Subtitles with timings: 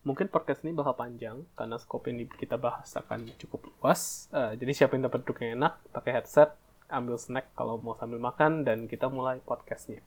[0.00, 4.32] mungkin podcast ini bakal panjang karena skop ini kita bahas akan cukup luas.
[4.32, 6.56] Uh, jadi siapa yang dapat duduk yang enak, pakai headset,
[6.88, 10.00] ambil snack kalau mau sambil makan dan kita mulai podcastnya.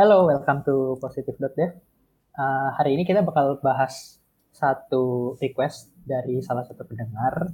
[0.00, 1.76] Hello, welcome to Positive.dev.
[2.36, 4.16] Uh, hari ini kita bakal bahas
[4.56, 7.52] satu request dari salah satu pendengar.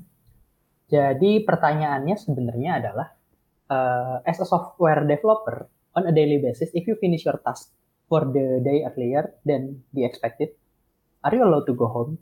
[0.86, 3.18] Jadi pertanyaannya sebenarnya adalah,
[3.72, 7.72] uh, as a software developer, on a daily basis, if you finish your task
[8.08, 10.52] for the day earlier than the expected,
[11.24, 12.18] are you allowed to go home?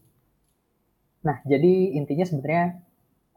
[1.26, 2.80] Nah, jadi intinya sebenarnya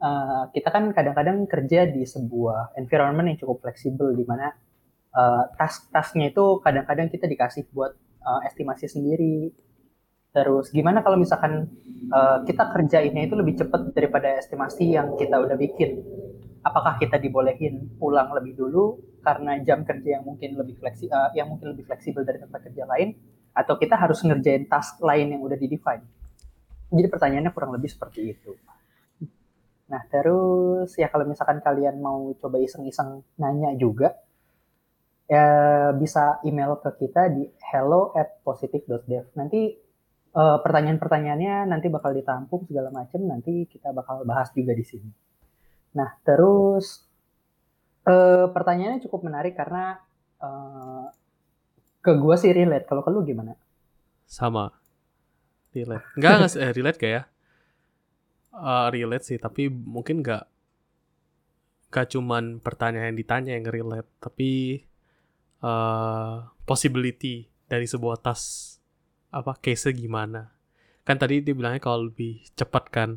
[0.00, 4.54] uh, kita kan kadang-kadang kerja di sebuah environment yang cukup fleksibel di mana
[5.12, 7.92] uh, task-tasknya itu kadang-kadang kita dikasih buat
[8.24, 9.52] uh, estimasi sendiri.
[10.34, 11.70] Terus gimana kalau misalkan
[12.10, 16.02] uh, kita kerjainnya itu lebih cepat daripada estimasi yang kita udah bikin?
[16.64, 21.52] Apakah kita dibolehin pulang lebih dulu karena jam kerja yang mungkin lebih fleksi uh, yang
[21.52, 23.12] mungkin lebih fleksibel dari tempat kerja lain?
[23.52, 26.02] Atau kita harus ngerjain task lain yang udah di define
[26.94, 28.54] jadi pertanyaannya kurang lebih seperti itu.
[29.90, 34.14] Nah terus ya kalau misalkan kalian mau coba iseng-iseng nanya juga
[35.24, 39.72] ya bisa email ke kita di hello at positive.dev nanti
[40.36, 45.08] uh, pertanyaan-pertanyaannya nanti bakal ditampung segala macam nanti kita bakal bahas juga di sini
[45.94, 47.06] nah terus
[48.04, 49.96] Uh, pertanyaannya cukup menarik karena
[50.36, 51.08] uh,
[52.04, 52.84] ke gue sih relate.
[52.84, 53.56] Kalau ke lu gimana?
[54.28, 54.68] Sama.
[55.72, 56.04] Relate.
[56.12, 57.22] Enggak, enggak eh, relate gak ya?
[58.52, 60.44] Uh, relate sih, tapi mungkin gak
[61.88, 64.84] gak cuman pertanyaan yang ditanya yang relate, tapi
[65.64, 68.76] uh, possibility dari sebuah tas
[69.32, 70.52] apa case gimana.
[71.08, 73.16] Kan tadi dia bilangnya kalau lebih cepat kan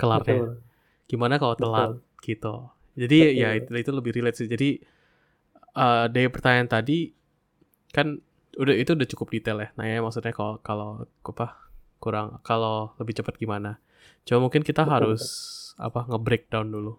[0.00, 0.40] kelarnya.
[0.40, 0.69] Betul.
[1.10, 2.22] Gimana kalau telat Betul.
[2.22, 2.54] gitu
[3.00, 3.40] jadi Betul.
[3.40, 4.48] ya itu, itu lebih relate sih.
[4.50, 4.82] Jadi
[5.78, 7.10] uh, dari pertanyaan tadi
[7.90, 8.18] kan
[8.58, 9.68] udah itu udah cukup detail ya.
[9.78, 11.70] Nah ya maksudnya kalau kalau apa
[12.02, 13.78] kurang kalau lebih cepat gimana?
[14.26, 15.22] Coba mungkin kita betul, harus
[15.80, 16.92] apa nge-breakdown dulu.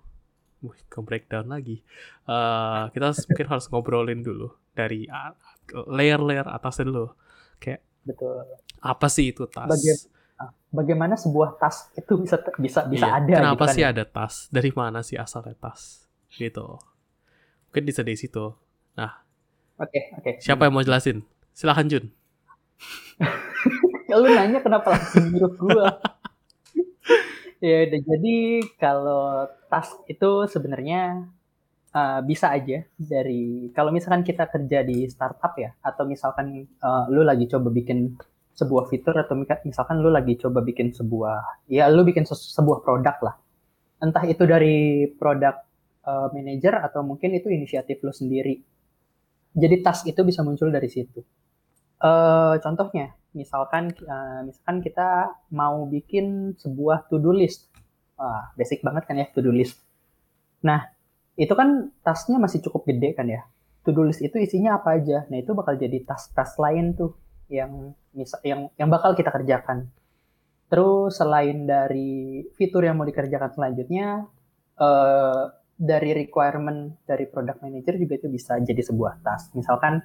[0.65, 1.85] Wih, nge-breakdown lagi.
[2.25, 5.05] Uh, kita mungkin harus ngobrolin dulu dari
[5.69, 7.13] layer-layer atasnya dulu.
[7.61, 8.41] Kayak betul.
[8.81, 9.69] Apa sih itu tas?
[9.69, 9.97] Bagian
[10.71, 13.19] bagaimana sebuah tas itu bisa bisa bisa iya.
[13.19, 13.91] ada kenapa gitu sih kan?
[13.91, 14.33] ada tas?
[14.47, 16.07] Dari mana sih asalnya tas?
[16.31, 16.65] Gitu.
[17.69, 18.55] Mungkin bisa dari situ.
[18.95, 19.11] Nah.
[19.77, 20.23] Oke okay, oke.
[20.23, 20.33] Okay.
[20.41, 21.27] siapa yang mau jelasin?
[21.51, 22.05] Silahkan Jun.
[24.11, 25.85] Lu nanya kenapa langsung nyuruh gua?
[27.61, 31.29] Ya udah jadi kalau tas itu sebenarnya
[31.93, 37.21] uh, bisa aja dari kalau misalkan kita kerja di startup ya atau misalkan uh, lu
[37.21, 38.17] lagi coba bikin
[38.51, 43.35] sebuah fitur atau misalkan lu lagi coba bikin sebuah ya lu bikin sebuah produk lah.
[44.01, 45.55] Entah itu dari produk
[46.05, 48.59] uh, manager atau mungkin itu inisiatif lu sendiri.
[49.51, 51.21] Jadi task itu bisa muncul dari situ.
[52.01, 57.69] Uh, contohnya misalkan uh, misalkan kita mau bikin sebuah to do list.
[58.17, 59.79] Wah, basic banget kan ya to do list.
[60.65, 60.91] Nah
[61.39, 63.47] itu kan tasnya masih cukup gede kan ya.
[63.87, 65.25] To do list itu isinya apa aja?
[65.31, 67.15] Nah itu bakal jadi tas-tas lain tuh
[67.51, 69.91] yang misal yang yang bakal kita kerjakan.
[70.71, 74.23] Terus selain dari fitur yang mau dikerjakan selanjutnya,
[74.79, 79.51] uh, dari requirement dari product manager juga itu bisa jadi sebuah task.
[79.59, 79.99] Misalkan,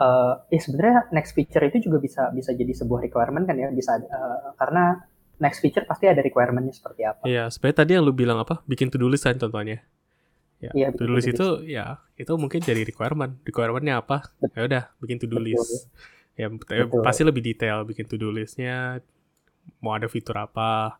[0.00, 4.00] uh, ya sebenarnya next feature itu juga bisa bisa jadi sebuah requirement kan ya, bisa
[4.00, 5.04] uh, karena
[5.36, 7.28] next feature pasti ada requirementnya seperti apa.
[7.28, 9.84] Iya, sebenarnya tadi yang lu bilang apa, bikin to do list kan contohnya.
[10.62, 13.44] Ya, ya to do list itu ya itu mungkin jadi requirement.
[13.44, 14.32] Requirementnya apa?
[14.56, 15.92] Ya udah, bikin to do list
[16.36, 17.04] ya Betul.
[17.04, 19.04] pasti lebih detail bikin to do listnya
[19.84, 20.96] mau ada fitur apa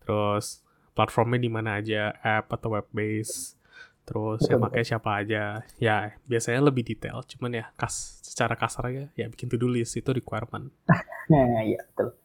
[0.00, 0.62] terus
[0.94, 3.56] platformnya di mana aja app atau web base
[4.04, 5.62] terus betul, yang pakai siapa aja.
[5.78, 9.94] Ya biasanya lebih detail cuman ya kas secara kasar ya ya bikin to do list
[9.96, 10.70] itu requirement.
[11.30, 12.18] Nah ya betul.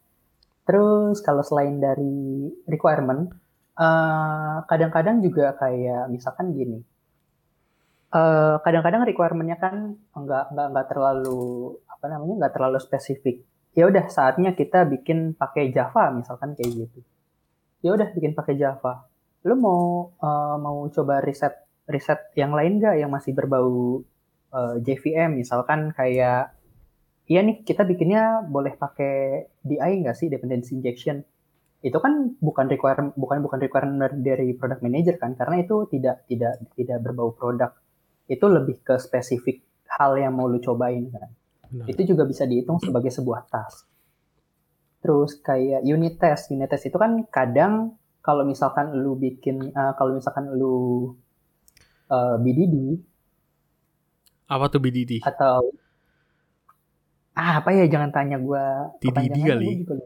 [0.66, 3.30] Terus kalau selain dari requirement
[3.78, 6.82] kadang eh, kadang-kadang juga kayak misalkan gini
[8.10, 13.42] kadang kadang-kadang requirementnya kan nggak nggak nggak terlalu apa namanya nggak terlalu spesifik.
[13.72, 17.00] Ya udah saatnya kita bikin pakai Java misalkan kayak gitu.
[17.80, 19.08] Ya udah bikin pakai Java.
[19.48, 21.56] Lu mau uh, mau coba riset
[21.88, 24.02] riset yang lain nggak yang masih berbau
[24.52, 26.50] uh, eh, JVM misalkan kayak
[27.30, 31.24] iya nih kita bikinnya boleh pakai DI nggak sih dependency injection?
[31.80, 36.60] Itu kan bukan requirement bukan bukan requirement dari product manager kan karena itu tidak tidak
[36.76, 37.72] tidak berbau produk.
[38.26, 39.62] Itu lebih ke spesifik
[39.96, 41.30] hal yang mau lu cobain kan
[41.70, 41.86] Benar.
[41.90, 43.86] Itu juga bisa dihitung sebagai sebuah task.
[45.02, 50.18] Terus kayak unit test, unit test itu kan kadang kalau misalkan lu bikin, uh, kalau
[50.18, 51.14] misalkan lu
[52.10, 52.98] uh, BDD,
[54.50, 55.22] Apa tuh BDD?
[55.22, 55.62] atau
[57.36, 59.66] ah, apa ya jangan tanya gua TDD kepanjangannya kali.
[59.86, 59.98] gua.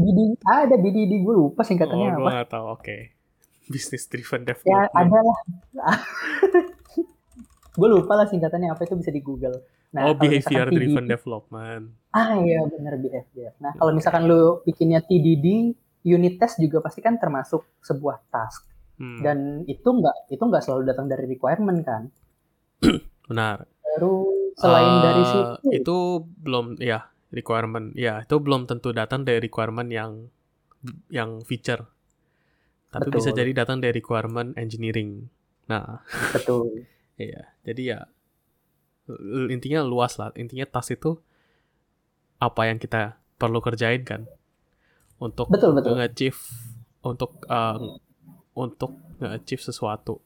[0.00, 2.66] BDD ah, ada BDD gue lupa singkatannya oh, apa gue nggak tahu.
[2.72, 2.96] Oke.
[3.70, 4.90] Business driven ya development.
[4.96, 5.38] ada lah
[7.80, 11.84] gue lupa lah singkatannya apa itu bisa di Google nah oh, behavior TDD driven development.
[12.12, 15.72] ah iya bener behavior nah kalau misalkan lu bikinnya TDD
[16.04, 18.68] unit test juga pasti kan termasuk sebuah task
[19.00, 22.12] Hmm, dan itu nggak itu nggak selalu datang dari requirement kan
[23.32, 23.64] benar.
[23.80, 24.28] baru
[24.60, 25.96] selain Eh, dari situ itu
[26.44, 27.94] belum ya requirement.
[27.94, 30.28] Ya, itu belum tentu datang dari requirement yang
[31.08, 31.86] yang feature.
[32.90, 33.38] Tapi bisa Betul.
[33.38, 35.30] jadi datang dari requirement engineering.
[35.70, 36.02] Nah,
[36.34, 36.84] betul
[37.20, 37.98] Iya, jadi ya
[39.52, 40.32] intinya luas lah.
[40.40, 41.20] Intinya tas itu
[42.40, 44.24] apa yang kita perlu kerjain kan
[45.20, 46.40] untuk betul betul nge-achieve
[47.04, 47.76] untuk uh,
[48.56, 50.24] untuk nge-achieve sesuatu.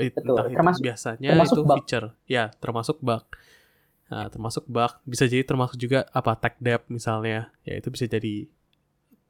[0.00, 0.36] It- Betul.
[0.36, 1.76] entah itu Termasuk- biasanya termasuk itu bug.
[1.80, 3.24] feature, ya termasuk bug.
[4.12, 8.44] Nah, termasuk bug bisa jadi termasuk juga apa tech debt misalnya, ya itu bisa jadi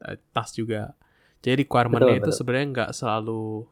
[0.07, 0.95] uh, tas juga.
[1.41, 3.63] Jadi requirement-nya itu sebenarnya nggak selalu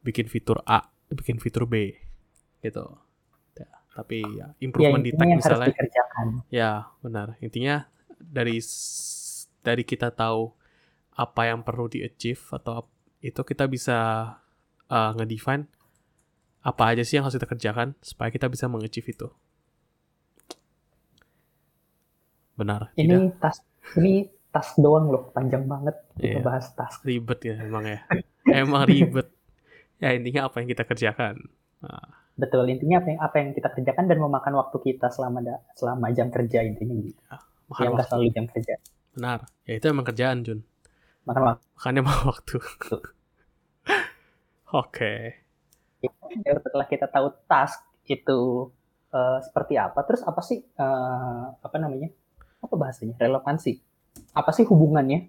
[0.00, 1.92] bikin fitur A, bikin fitur B
[2.64, 2.84] gitu.
[3.58, 6.70] Ya, tapi ya ya improvement di intinya tech misalnya dikerjakan Ya,
[7.04, 7.36] benar.
[7.44, 7.88] Intinya
[8.20, 8.58] dari
[9.60, 10.52] dari kita tahu
[11.14, 13.98] apa yang perlu di-achieve atau ap- itu kita bisa
[14.88, 15.64] uh, nge-define
[16.64, 19.28] apa aja sih yang harus kita kerjakan supaya kita bisa meng-achieve itu.
[22.58, 23.56] Benar, ini tidak tas
[23.96, 26.44] ini tas doang loh panjang banget kita Iya.
[26.44, 27.98] bahas tas ribet ya emang ya.
[28.50, 29.28] emang ribet.
[30.00, 31.36] Ya intinya apa yang kita kerjakan.
[31.84, 35.60] Nah, betul intinya apa yang apa yang kita kerjakan dan memakan waktu kita selama da,
[35.76, 37.20] selama jam kerja intinya gitu
[37.68, 38.08] makan yang waktu.
[38.08, 38.74] selalu jam kerja
[39.10, 39.38] Benar.
[39.66, 40.60] Ya itu emang kerjaan, Jun.
[41.26, 42.56] makan waktu Makanya mau waktu.
[44.82, 45.14] Oke.
[46.00, 48.70] Ya, setelah kita tahu task itu
[49.12, 52.08] eh, seperti apa terus apa sih eh, apa namanya
[52.64, 53.76] apa bahasanya relevansi
[54.32, 55.28] apa sih hubungannya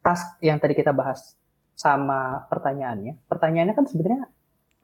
[0.00, 1.36] task yang tadi kita bahas
[1.76, 4.32] sama pertanyaannya pertanyaannya kan sebenarnya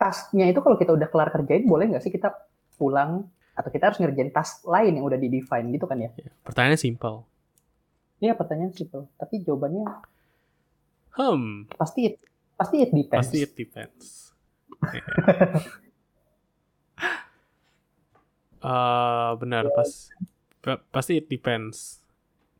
[0.02, 2.28] tasknya itu kalau kita udah kelar kerjain boleh nggak sih kita
[2.78, 3.10] pulang
[3.58, 6.80] atau kita harus ngerjain task lain yang udah di define gitu kan ya Ya, Pertanyaannya
[6.86, 7.16] simple.
[8.24, 9.84] Iya pertanyaan simpel tapi jawabannya
[11.12, 12.14] Hmm, pasti it,
[12.56, 14.04] pasti it depends Pasti it depends.
[18.62, 19.90] Eh benar pas
[20.64, 21.76] pa- pasti it depends.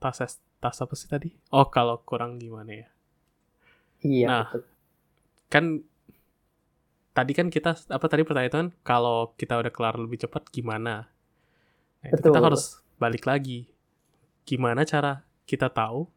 [0.03, 0.19] Tas
[0.63, 1.29] tas apa sih tadi?
[1.57, 2.89] Oh kalau kurang gimana ya?
[4.05, 4.63] iya Nah, betul.
[5.53, 5.65] Kan
[7.13, 11.09] tadi kan kita apa tadi pertanyaan kan kalau kita udah kelar lebih cepat gimana?
[12.03, 13.69] Nah, itu kita harus balik lagi.
[14.43, 16.09] Gimana cara kita tahu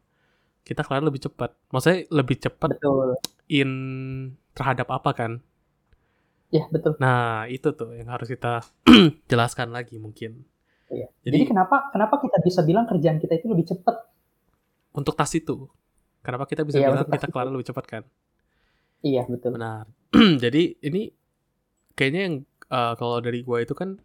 [0.66, 1.54] kita kelar lebih cepat?
[1.70, 3.14] Maksudnya lebih cepat betul
[3.46, 3.70] in
[4.52, 5.32] terhadap apa kan?
[6.46, 8.62] ya betul Nah, itu tuh yang harus kita
[9.30, 10.46] jelaskan lagi mungkin.
[10.86, 11.10] Iya.
[11.26, 13.96] Jadi, Jadi, kenapa kenapa kita bisa bilang kerjaan kita itu lebih cepat?
[14.96, 15.68] untuk tas itu,
[16.24, 17.34] kenapa kita bisa Iya, bilang kita itu.
[17.34, 18.02] kelar lebih cepat kan?
[19.06, 19.54] Iya betul.
[19.54, 19.86] Benar.
[20.42, 21.02] Jadi ini
[21.94, 22.34] kayaknya yang
[22.70, 24.02] eh, kalau dari gua itu kan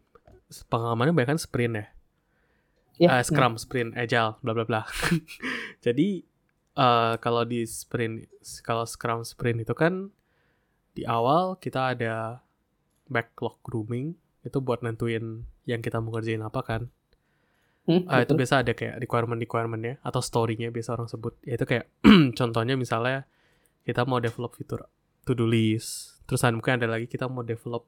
[0.70, 1.86] pengalamannya banyak kan sprint ya.
[3.02, 4.82] Iya, Eh, Scrum, sprint, agile, bla bla bla.
[5.86, 6.22] Jadi
[6.78, 8.30] eh, kalau di sprint,
[8.62, 10.14] kalau Scrum sprint itu kan
[10.92, 12.44] di awal kita ada
[13.08, 14.14] backlog grooming
[14.44, 16.82] itu buat nentuin yang kita mau kerjain apa kan.
[17.90, 21.34] Hmm, Ah, itu biasa ada kayak requirement-requirementnya atau story-nya biasa orang sebut.
[21.42, 21.90] Ya itu kayak
[22.40, 23.26] contohnya misalnya
[23.82, 24.86] kita mau develop fitur
[25.22, 26.22] to-do list.
[26.26, 27.86] Terus mungkin ada lagi kita mau develop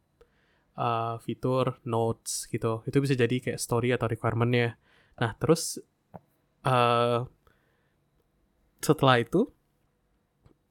[0.75, 2.81] uh, fitur notes gitu.
[2.83, 4.75] Itu bisa jadi kayak story atau requirement-nya.
[5.17, 5.79] Nah, terus
[6.63, 7.25] uh,
[8.79, 9.47] setelah itu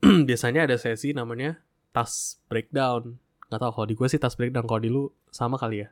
[0.29, 1.63] biasanya ada sesi namanya
[1.95, 3.17] task breakdown.
[3.49, 4.67] Nggak tahu kalau di gue sih task breakdown.
[4.67, 5.89] Kalau di lu sama kali ya?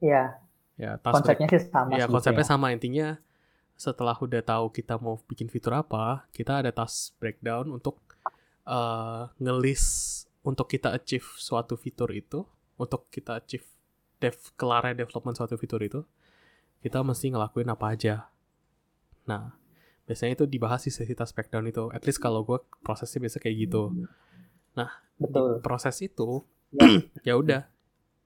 [0.00, 0.24] Iya,
[0.80, 2.50] Ya, task break- konsepnya sih sama Ya konsepnya ya.
[2.56, 3.20] sama intinya
[3.76, 8.00] setelah udah tahu kita mau bikin fitur apa, kita ada task breakdown untuk
[8.66, 9.84] eh, ngelis
[10.44, 12.44] untuk kita achieve suatu fitur itu,
[12.80, 13.66] untuk kita achieve
[14.20, 16.00] dev kelarnya development suatu fitur itu,
[16.80, 18.14] kita mesti ngelakuin apa aja.
[19.28, 19.52] Nah,
[20.08, 21.92] biasanya itu dibahas di sesi task breakdown itu.
[21.92, 23.92] At least kalau gue prosesnya biasa kayak gitu.
[25.20, 25.60] Betul.
[25.60, 26.86] Proses itu Ya.
[27.28, 27.62] ya udah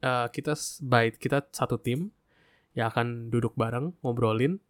[0.04, 0.52] eh, kita
[0.84, 2.12] by kita satu tim
[2.76, 4.60] yang akan duduk bareng ngobrolin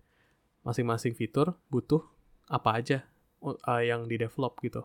[0.62, 2.04] masing-masing fitur butuh
[2.48, 2.98] apa aja
[3.42, 4.84] uh, yang di develop gitu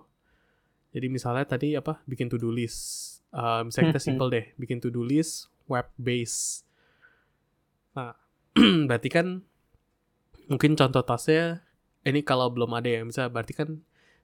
[0.89, 4.81] jadi misalnya tadi apa bikin to do list Eh, misalnya kita Hmm, simple deh bikin
[4.81, 6.65] to do list web base
[7.93, 8.17] nah
[8.89, 9.45] berarti kan
[10.49, 11.61] mungkin contoh tasnya
[12.01, 13.69] ini kalau belum ada ya misalnya berarti kan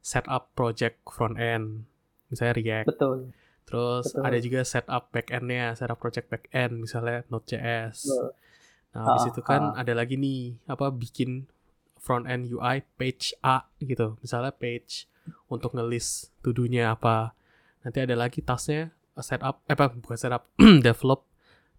[0.01, 1.85] setup project front end
[2.29, 3.17] misalnya React Betul.
[3.65, 4.21] Terus Betul.
[4.21, 7.97] ada juga setup backend-nya, setup project backend, misalnya Node.js.
[8.05, 8.29] Betul.
[8.93, 9.81] Nah, habis Ah, itu kan ah.
[9.81, 11.49] ada lagi nih, apa bikin
[11.97, 14.21] front end UI page A gitu.
[14.21, 15.09] Misalnya page
[15.51, 17.33] untuk ngelis to-do-nya apa.
[17.85, 20.49] Nanti ada lagi tasknya uh, setup, eh apa bukan setup,
[20.85, 21.25] develop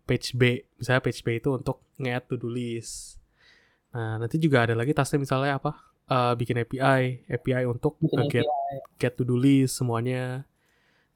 [0.07, 0.63] page B.
[0.79, 3.19] Misalnya page B itu untuk nge-add to-do list.
[3.97, 5.87] Nah, nanti juga ada lagi tasknya misalnya apa?
[6.11, 8.47] uh, bikin API, API untuk Bikin nge-get
[8.99, 10.47] get to-do list semuanya.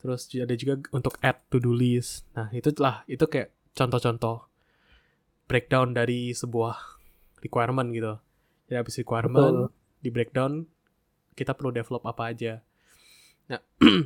[0.01, 2.25] Terus ada juga untuk add to-do list.
[2.35, 4.49] Nah, itu lah itu kayak contoh-contoh
[5.47, 6.79] breakdown dari sebuah
[7.43, 8.17] requirement gitu.
[8.67, 10.01] Jadi habis requirement Betul.
[10.01, 10.53] di breakdown
[11.41, 12.61] kita perlu develop apa aja.
[13.49, 13.65] Nah,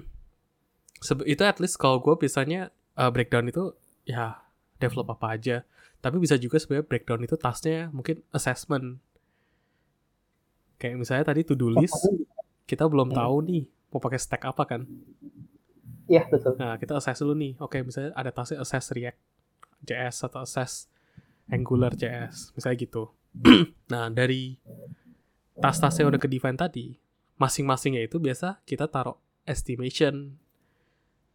[1.03, 3.75] sebe- itu at least kalau gue biasanya uh, breakdown itu
[4.05, 4.39] ya
[4.79, 5.57] develop apa aja.
[5.99, 9.03] Tapi bisa juga sebenarnya breakdown itu tasknya mungkin assessment.
[10.77, 11.97] Kayak misalnya tadi to-do list,
[12.65, 13.17] kita belum Hmm.
[13.17, 14.83] tahu nih mau pakai stack apa kan.
[16.05, 16.61] Iya betul.
[16.61, 17.57] Nah, kita assess dulu nih.
[17.57, 19.17] Oke, misalnya ada tasknya assess React
[19.81, 20.93] JS atau assess
[21.47, 23.09] Angular JS, misalnya gitu.
[23.93, 24.61] nah, dari
[25.55, 26.93] tas-tas yang udah ke define tadi,
[27.37, 30.39] masing-masingnya itu biasa kita taruh estimation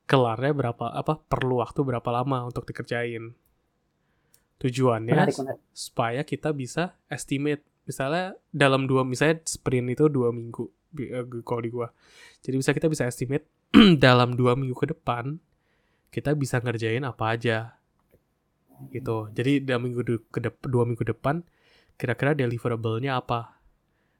[0.09, 3.37] kelarnya berapa apa perlu waktu berapa lama untuk dikerjain.
[4.59, 5.61] Tujuannya Menarik menarik.
[5.71, 7.61] supaya kita bisa estimate.
[7.85, 10.65] Misalnya dalam dua misalnya sprint itu dua minggu
[10.97, 11.93] eh, kalau di gua.
[12.41, 13.45] Jadi bisa kita bisa estimate
[14.03, 15.37] dalam dua minggu ke depan
[16.09, 17.77] kita bisa ngerjain apa aja.
[18.89, 19.29] Gitu.
[19.37, 20.01] Jadi dalam minggu
[20.33, 21.45] ke dua minggu depan
[22.01, 23.58] kira-kira deliverable-nya apa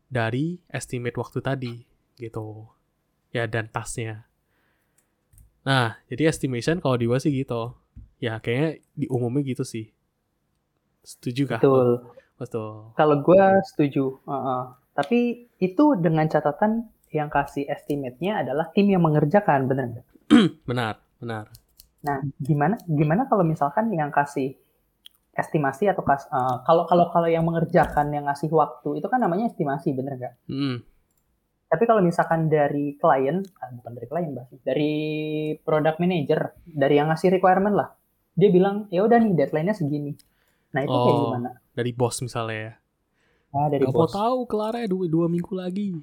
[0.09, 1.75] dari estimate waktu tadi
[2.17, 2.65] gitu
[3.29, 4.25] ya dan tasnya
[5.63, 7.77] nah jadi estimation kalau di gua sih gitu
[8.19, 9.93] ya kayaknya di umumnya gitu sih
[11.05, 11.89] setuju kah Betul.
[12.39, 14.15] betul Kalau gue setuju.
[14.23, 14.63] Heeh.
[14.95, 15.19] Tapi
[15.59, 20.07] itu dengan catatan yang kasih estimate-nya adalah tim yang mengerjakan, bener nggak?
[20.69, 21.51] benar benar
[21.99, 24.55] Nah, gimana gimana kalau misalkan yang kasih
[25.39, 29.48] estimasi atau kas, eh, kalau kalau kalau yang mengerjakan yang ngasih waktu itu kan namanya
[29.48, 30.34] estimasi, bener nggak?
[30.48, 30.77] Mm,
[31.69, 34.93] Tapi kalau misalkan dari klien, ah, bukan dari klien bahas, dari
[35.62, 37.89] product manager, dari yang ngasih requirement lah,
[38.34, 40.17] dia bilang ya udah nih deadline-nya segini.
[40.69, 41.24] Nah itu kayak Oh.
[41.25, 41.50] gimana?
[41.69, 42.74] dari bos misalnya ya
[43.50, 44.12] Nah, dari Gak mau bos.
[44.12, 45.96] tahu kelarnya dua, dua minggu lagi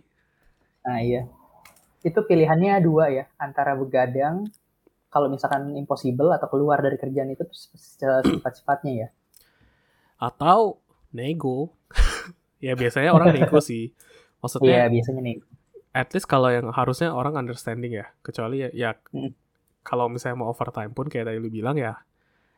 [0.83, 1.27] Nah iya,
[2.01, 4.47] itu pilihannya dua ya, antara begadang,
[5.07, 9.09] kalau misalkan impossible atau keluar dari kerjaan itu secepat-cepatnya ya.
[10.17, 10.81] Atau
[11.11, 11.73] nego
[12.65, 15.37] ya biasanya orang nego sih Iya maksudnya biasanya nih.
[15.91, 19.33] at least kalau yang harusnya orang understanding ya kecuali ya, ya Mm.
[19.81, 21.97] kalau misalnya mau overtime pun kayak tadi lu bilang ya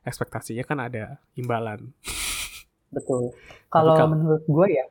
[0.02, 1.92] ekspektasinya kan ada imbalan
[2.88, 3.36] Betul.
[3.68, 4.88] Kalau menurut gue ya,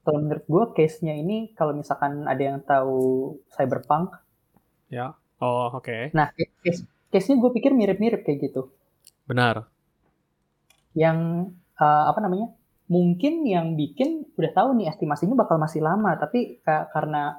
[0.00, 2.96] kalau menurut gue case-nya ini kalau misalkan ada yang tahu
[3.50, 4.16] cyberpunk,
[4.88, 6.32] ya oh oke nah
[6.64, 8.72] case case-nya gue pikir mirip-mirip kayak gitu.
[9.24, 9.68] benar
[10.96, 12.48] Yang eh, apa namanya?
[12.86, 17.36] Mungkin yang bikin udah tahu nih estimasinya bakal masih lama, tapi ka- karena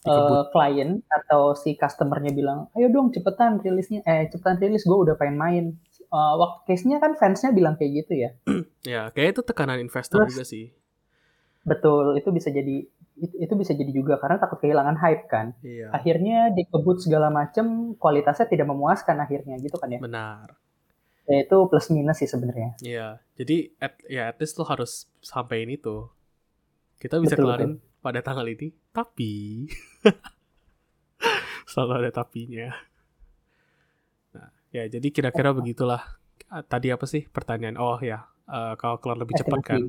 [0.00, 0.48] eh, Dikebut.
[0.50, 5.36] klien atau si customernya bilang, ayo dong cepetan rilisnya, eh cepetan rilis, gue udah pengen
[5.36, 5.64] main.
[6.04, 8.30] Eh, waktu case-nya kan fansnya bilang kayak gitu ya.
[8.86, 10.66] ya kayak itu tekanan investor Terus- juga sih
[11.64, 12.84] Betul, itu bisa jadi
[13.14, 15.56] itu, itu bisa jadi juga karena takut kehilangan hype kan.
[15.60, 19.98] iya Akhirnya dikebut segala macam, kualitasnya tidak memuaskan akhirnya gitu kan ya.
[19.98, 20.54] benar
[21.24, 22.76] Ya, itu plus minus sih sebenarnya.
[22.84, 23.06] Iya,
[23.38, 26.08] jadi at, ya at least lo harus sampein itu.
[27.00, 27.72] Kita bisa Betul, kelarin
[28.04, 29.32] pada tanggal ini, tapi
[31.70, 32.68] selalu ada tapinya.
[34.34, 36.02] Nah, ya jadi kira-kira begitulah.
[36.52, 37.76] Ah, Tadi apa sih pertanyaan?
[37.80, 39.80] Oh ya, eh, kalau kelar lebih cepat kan.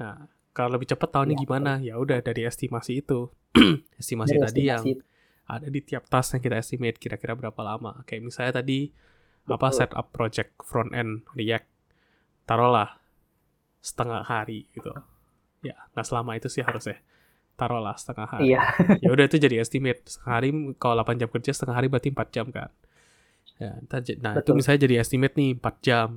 [0.00, 1.72] Nah, kalau lebih cepat tahunnya Iya, gimana?
[1.80, 3.32] Ya udah dari estimasi itu.
[4.00, 5.04] estimasi Dari tadi yang estimasi.
[5.46, 8.02] ada di tiap task yang kita estimate kira-kira berapa lama.
[8.08, 8.90] Kayak misalnya tadi
[9.46, 11.66] apa setup project front end React
[12.44, 12.98] taruhlah
[13.80, 14.90] setengah hari gitu.
[15.62, 16.98] Ya, nggak selama itu sih harusnya.
[17.56, 18.52] Taruhlah setengah hari.
[18.52, 18.60] Iya,
[19.04, 20.02] Ya udah itu jadi estimate.
[20.04, 22.70] Setengah hari kalau 8 jam kerja setengah hari berarti 4 jam kan.
[23.56, 23.80] Ya,
[24.20, 24.54] nah itu Betul.
[24.60, 26.08] misalnya jadi estimate nih 4 jam.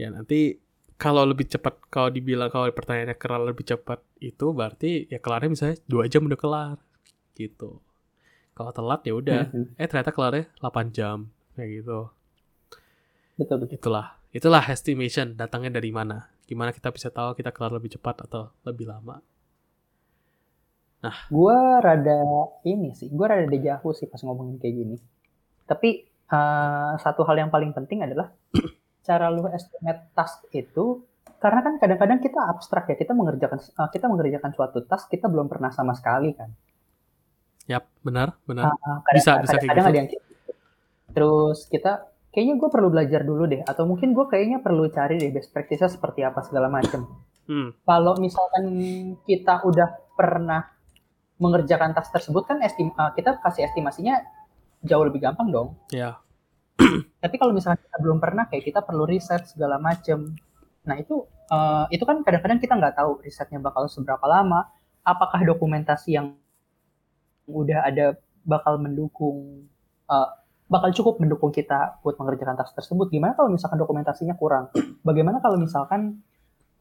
[0.00, 0.58] Ya nanti
[0.96, 5.76] kalau lebih cepat kalau dibilang kalau pertanyaannya kelar lebih cepat itu berarti ya kelarnya misalnya
[5.90, 6.76] 2 jam udah kelar
[7.36, 7.82] gitu.
[8.54, 9.74] Kalau telat ya udah Mhm.
[9.76, 11.16] eh ternyata kelarnya 8 jam
[11.58, 12.08] kayak gitu
[13.34, 13.74] betul betul.
[13.74, 18.52] itulah itulah estimation datangnya dari mana gimana kita bisa tahu kita kelar lebih cepat atau
[18.62, 19.18] lebih lama
[21.28, 22.16] Gua rada
[22.64, 24.96] ini sih, gua rada dejavu sih pas ngomongin kayak gini.
[25.62, 28.32] Tapi eh, satu hal yang paling penting adalah
[29.06, 31.04] cara lu estimate task itu
[31.36, 35.44] karena kan kadang-kadang kita abstrak ya, kita mengerjakan eh, kita mengerjakan suatu task kita belum
[35.44, 36.48] pernah sama sekali kan.
[37.64, 39.88] yap benar benar Ah, Bisa- kadang- bisa kayak kadang-kadang gitu.
[39.88, 40.24] ada yang gitu.
[41.12, 41.92] terus kita
[42.34, 45.94] kayaknya gue perlu belajar dulu deh atau mungkin gue kayaknya perlu cari deh best practices
[45.94, 47.06] seperti apa segala macem
[47.44, 47.76] Hmm.
[47.84, 48.64] kalau misalkan
[49.28, 50.64] kita udah pernah
[51.36, 54.16] mengerjakan tas tersebut kan estim uh, kita kasih estimasinya
[54.80, 56.16] jauh lebih gampang dong Ya.
[57.22, 60.32] tapi kalau misalkan kita belum pernah kayak kita perlu riset segala macem
[60.88, 64.64] nah itu uh, itu kan kadang-kadang kita nggak tahu risetnya bakal seberapa lama
[65.04, 66.32] apakah dokumentasi yang
[67.44, 69.68] udah ada bakal mendukung
[70.08, 70.28] uh,
[70.74, 73.06] bakal cukup mendukung kita buat mengerjakan tas tersebut.
[73.06, 74.74] Gimana kalau misalkan dokumentasinya kurang?
[75.06, 76.18] Bagaimana kalau misalkan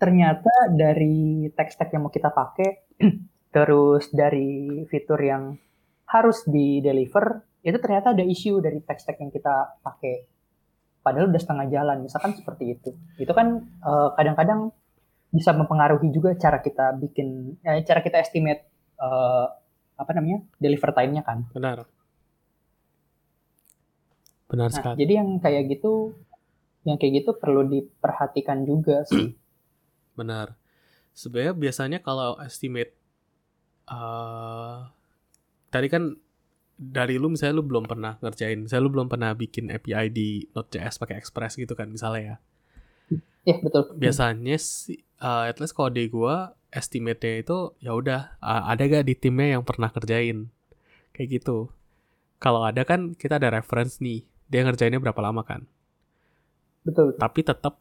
[0.02, 2.90] ternyata dari teks-teks yang mau kita pakai
[3.56, 5.54] terus dari fitur yang
[6.10, 10.26] harus di deliver itu ternyata ada isu dari teks-teks yang kita pakai.
[11.06, 12.90] Padahal udah setengah jalan misalkan seperti itu.
[13.22, 14.74] Itu kan uh, kadang-kadang
[15.30, 18.66] bisa mempengaruhi juga cara kita bikin ya, cara kita estimate
[18.98, 19.54] uh,
[20.02, 21.46] apa namanya deliver time-nya kan.
[21.54, 21.86] Benar.
[24.54, 24.98] Benar nah sekali.
[25.02, 26.14] jadi yang kayak gitu
[26.86, 29.34] yang kayak gitu perlu diperhatikan juga sih
[30.14, 30.54] Benar.
[31.14, 32.94] Sebenarnya biasanya kalau estimate
[33.90, 34.78] eh
[35.74, 36.16] tadi kan
[36.78, 40.98] dari lu misalnya lu belum pernah ngerjain, misalnya lu belum pernah bikin API di Node.js
[40.98, 42.38] pakai Express gitu kan misalnya ya.
[43.54, 48.64] ya betul Biasanya sih eh, at least kalau di gua estimate-nya itu ya udah eh,
[48.74, 50.50] ada gak di timnya yang pernah kerjain.
[51.14, 51.70] Kayak gitu.
[52.42, 54.26] Kalau ada kan kita ada reference nih.
[54.54, 55.66] Dia ngerjainnya berapa lama kan.
[56.84, 57.80] betul tapi tetap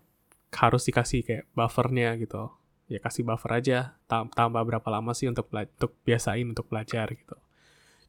[0.55, 2.55] harus dikasih kayak buffernya gitu
[2.87, 7.35] ya kasih buffer aja tam- tambah berapa lama sih untuk untuk biasain untuk belajar gitu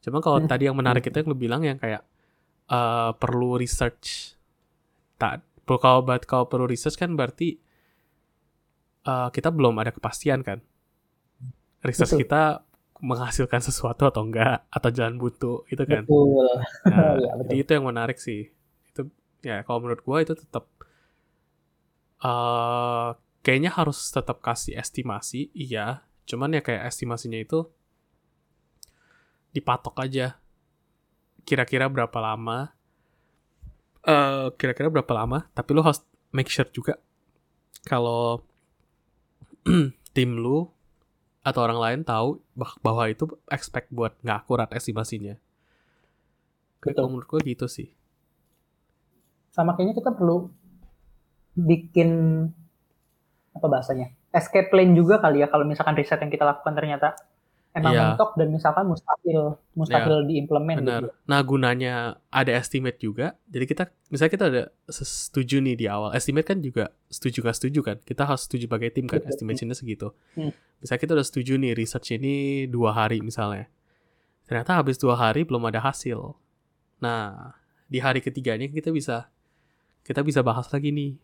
[0.06, 0.46] cuma kalau Hmm.
[0.46, 2.06] tadi yang menarik itu yang lu bilang yang kayak
[2.70, 4.38] eh, perlu research
[5.18, 7.58] tak kalau buat kalau perlu research kan berarti
[9.04, 10.62] eh, kita belum ada kepastian kan
[11.82, 12.22] research Betul.
[12.24, 12.42] kita
[13.02, 16.30] menghasilkan sesuatu atau enggak atau jalan buntu gitu kan betul
[16.84, 17.48] Nah, Iya, betul.
[17.50, 18.53] jadi itu yang menarik sih.
[19.44, 20.64] Ya kalau menurut gua itu tetap
[22.24, 23.08] eh
[23.44, 26.08] kayaknya harus tetap kasih estimasi, iya.
[26.24, 27.68] Cuman ya kayak estimasinya itu
[29.52, 30.40] dipatok aja.
[31.44, 32.72] Kira-kira berapa lama?
[34.04, 35.48] eh kira-kira berapa lama?
[35.56, 37.00] Tapi lo harus make sure juga
[37.88, 38.44] kalau
[40.16, 40.68] tim lu
[41.44, 45.36] atau orang lain tahu bah- bahwa itu expect buat nggak akurat estimasinya.
[46.80, 47.00] Betul.
[47.00, 47.88] kalau menurut gue gitu sih.
[49.54, 50.50] Sama kayaknya kita perlu
[51.54, 52.10] bikin
[53.54, 57.14] apa bahasanya escape plan juga kali ya kalau misalkan riset yang kita lakukan ternyata
[57.74, 58.02] emang Iya.
[58.14, 61.00] mentok dan misalkan mustahil mustahil diimplement Benar.
[61.02, 61.08] gitu.
[61.26, 61.94] Nah gunanya
[62.30, 63.34] ada estimate juga.
[63.50, 66.14] Jadi kita misalnya kita ada setuju nih di awal.
[66.14, 67.96] Estimate kan juga setuju nggak setuju kan.
[68.02, 69.18] Kita harus setuju sebagai tim kan.
[69.22, 69.30] Betul.
[69.34, 70.14] Estimation-nya segitu.
[70.38, 70.54] Hmm.
[70.78, 73.66] Misalnya kita udah setuju nih research ini dua hari misalnya.
[74.46, 76.18] Ternyata habis dua hari belum ada hasil.
[77.02, 77.58] Nah
[77.90, 79.33] di hari ketiganya kita bisa
[80.04, 81.16] kita bisa bahas lagi nih.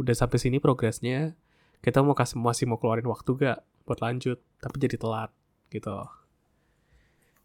[0.00, 1.36] Udah sampai sini progresnya.
[1.84, 4.40] Kita mau kasih masih mau keluarin waktu gak buat lanjut.
[4.58, 5.30] Tapi jadi telat
[5.68, 5.92] gitu.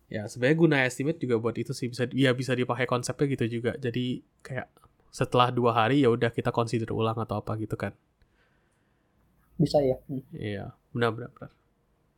[0.07, 3.75] Ya, sebenarnya guna estimate juga buat itu sih bisa ya bisa dipakai konsepnya gitu juga.
[3.75, 4.71] Jadi kayak
[5.13, 7.93] setelah dua hari ya udah kita consider ulang atau apa gitu kan.
[9.53, 10.25] bisa ya Hmm.
[10.33, 11.51] Iya, benar benar benar.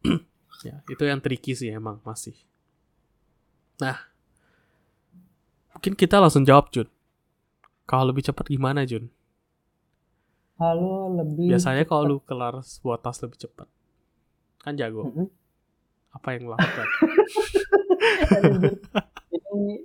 [0.67, 2.35] ya, itu yang tricky sih emang masih.
[3.83, 3.99] Nah,
[5.75, 6.87] mungkin kita langsung jawab Jun.
[7.85, 9.09] Kalau lebih cepat gimana Jun?
[10.55, 13.67] halo lebih Biasanya kalau lu kelar sebuah tas lebih cepat.
[14.63, 15.11] Kan jago.
[15.11, 15.27] Mm-mm.
[16.15, 16.87] Apa yang lu lakukan?
[19.55, 19.83] ini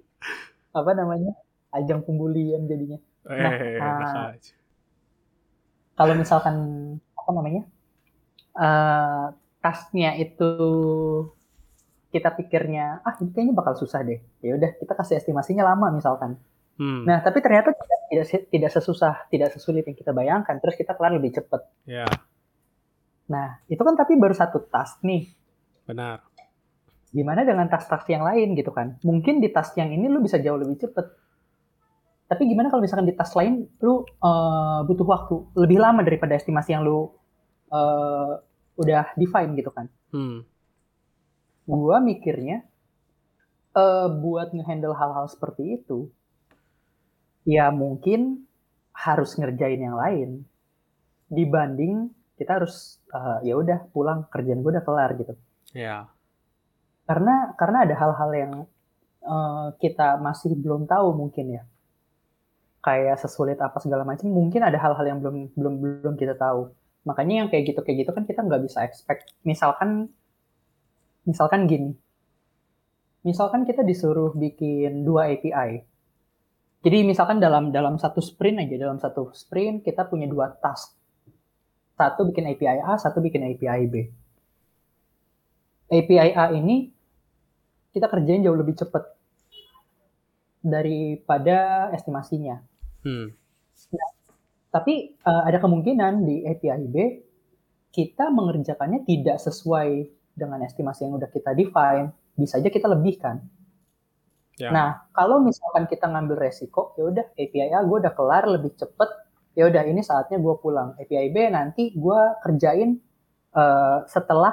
[0.70, 1.32] apa namanya
[1.74, 2.98] ajang pembulian jadinya
[3.30, 3.94] eh, ah.
[4.02, 4.54] enak aja.
[5.94, 6.56] kalau misalkan
[7.14, 7.62] apa namanya
[8.58, 9.26] eh
[9.60, 10.50] tasnya itu
[12.10, 16.40] kita pikirnya ah ini kayaknya bakal susah deh ya udah kita kasih estimasinya lama misalkan
[16.80, 20.56] Hmm, nah tapi ternyata tidak tidak, tidak sesusah tidak sesulit yang kita bayangkan.
[20.64, 21.60] Terus kita kelar lebih cepat.
[21.84, 22.08] Ya,
[23.28, 25.28] nah itu kan tapi baru satu task nih.
[25.84, 26.24] Benar.
[27.10, 28.94] gimana dengan tas-tas yang lain gitu kan?
[29.02, 31.10] Mungkin di tas yang ini lu bisa jauh lebih cepet
[32.30, 36.78] tapi gimana kalau misalkan di tas lain lu eh, butuh waktu lebih lama daripada estimasi
[36.78, 37.10] yang lu
[37.74, 38.32] eh,
[38.78, 39.90] udah define gitu kan?
[40.14, 40.46] Hmm,
[41.66, 42.62] gua mikirnya
[43.74, 46.06] eh buat ngehandle hal-hal seperti itu
[47.50, 48.46] ya mungkin
[48.94, 50.30] harus ngerjain yang lain.
[51.26, 55.34] Dibanding kita harus eh, ya udah pulang kerjaan gue udah kelar gitu.
[55.74, 56.10] Ya,
[57.06, 58.52] karena karena ada hal-hal yang
[59.26, 61.62] eh, kita masih belum tahu mungkin ya.
[62.80, 66.70] Kayak sesulit apa segala macam mungkin ada hal-hal yang belum belum belum kita tahu.
[67.04, 69.34] Makanya yang kayak gitu kayak gitu kan kita nggak bisa expect.
[69.42, 70.08] Misalkan
[71.26, 71.92] misalkan gini.
[73.20, 75.89] Misalkan kita disuruh bikin dua API
[76.80, 80.96] Jadi misalkan dalam dalam satu sprint aja, dalam satu sprint kita punya dua task.
[82.00, 83.94] Satu bikin API A, satu bikin API B.
[85.92, 86.88] API A ini
[87.92, 89.04] kita kerjain jauh lebih cepat
[90.64, 92.64] daripada estimasinya.
[93.04, 93.28] Hmm.
[93.92, 94.10] Nah,
[94.72, 96.96] tapi uh, ada kemungkinan di API B
[97.90, 103.42] kita mengerjakannya tidak sesuai dengan estimasi yang udah kita define, bisa aja kita lebihkan.
[104.60, 104.70] Ya.
[104.70, 109.10] Nah, kalau misalkan kita ngambil resiko, ya udah API A gue udah kelar lebih cepet,
[109.56, 110.92] ya udah ini saatnya gue pulang.
[111.00, 113.00] API B nanti gue kerjain
[113.56, 114.52] uh, setelah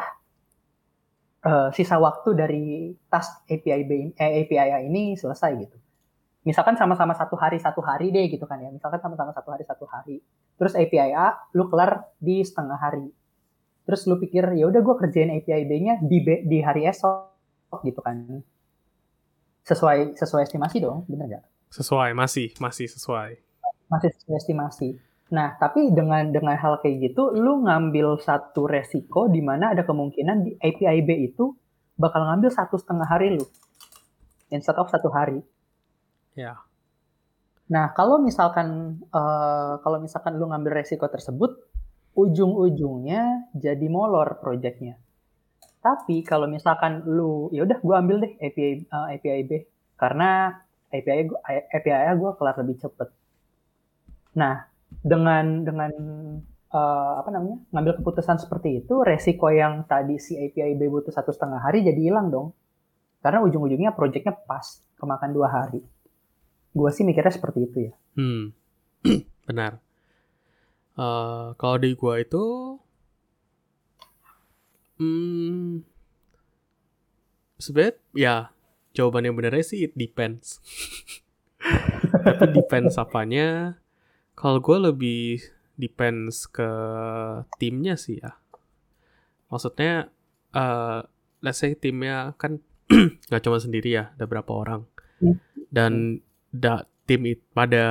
[1.44, 2.66] uh, sisa waktu dari
[3.12, 5.78] task API B eh, API A ini selesai gitu.
[6.48, 8.72] Misalkan sama-sama satu hari satu hari deh gitu kan ya.
[8.72, 10.24] Misalkan sama-sama satu hari satu hari.
[10.56, 13.12] Terus API A lu kelar di setengah hari.
[13.84, 18.40] Terus lu pikir ya udah gue kerjain API B-nya di di hari esok gitu kan.
[19.68, 21.44] Sesuai sesuai estimasi dong, bener nggak?
[21.76, 23.36] Sesuai, masih masih sesuai.
[23.92, 24.90] Masih sesuai estimasi.
[25.28, 30.48] Nah, tapi dengan dengan hal kayak gitu, lu ngambil satu resiko di mana ada kemungkinan
[30.48, 31.52] di API B itu
[32.00, 33.44] bakal ngambil satu setengah hari lu,
[34.48, 35.44] instead of satu hari.
[36.32, 36.64] Ya.
[37.68, 41.60] Nah, kalau misalkan uh, kalau misalkan lu ngambil resiko tersebut,
[42.16, 44.96] ujung-ujungnya jadi molor projectnya.
[45.88, 49.52] Tapi kalau misalkan lu, ya udah gue ambil deh API uh, eh, API B.
[49.96, 50.52] Karena
[50.92, 51.32] API
[51.72, 53.08] API gue kelar lebih cepet.
[54.36, 55.92] Nah, dengan dengan
[56.76, 61.32] uh, apa namanya ngambil keputusan seperti itu resiko yang tadi si API B butuh satu
[61.32, 62.52] setengah hari jadi hilang dong.
[63.24, 65.80] Karena ujung-ujungnya projectnya pas kemakan dua hari.
[66.76, 67.94] Gue sih mikirnya seperti itu ya.
[68.20, 68.52] Hmm.
[69.48, 69.80] Benar.
[71.00, 72.44] Uh, kalau di gue itu
[74.98, 75.82] hmm
[77.58, 78.36] sebenarnya ya
[78.94, 80.62] jawaban yang benernya sih it depends
[82.26, 83.82] tapi depends apanya
[84.38, 85.42] kalau gue lebih
[85.78, 86.70] depends ke
[87.62, 88.38] timnya sih ya.
[89.48, 90.14] Maksudnya,
[90.54, 91.06] uh,
[91.40, 92.60] let's say timnya kan
[93.30, 94.86] nggak cuma sendiri ya, ada berapa orang.
[95.70, 96.22] Dan
[96.54, 97.86] da, tim itu pada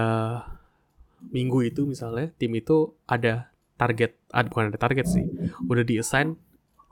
[1.34, 5.24] minggu itu misalnya, tim itu ada target, ada, bukan ada target sih,
[5.66, 6.38] udah diassign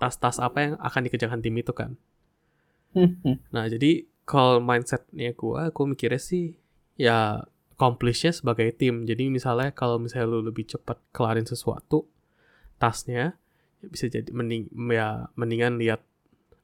[0.05, 1.97] tas-tas apa yang akan dikerjakan tim itu kan.
[2.93, 3.41] Hmm.
[3.49, 6.61] Nah jadi kalau mindsetnya gue, aku mikirnya sih
[7.01, 7.41] ya
[7.73, 9.09] accomplishnya sebagai tim.
[9.09, 12.05] Jadi misalnya kalau misalnya lu lebih cepat kelarin sesuatu
[12.77, 13.33] tasnya
[13.81, 16.05] ya bisa jadi mending ya mendingan lihat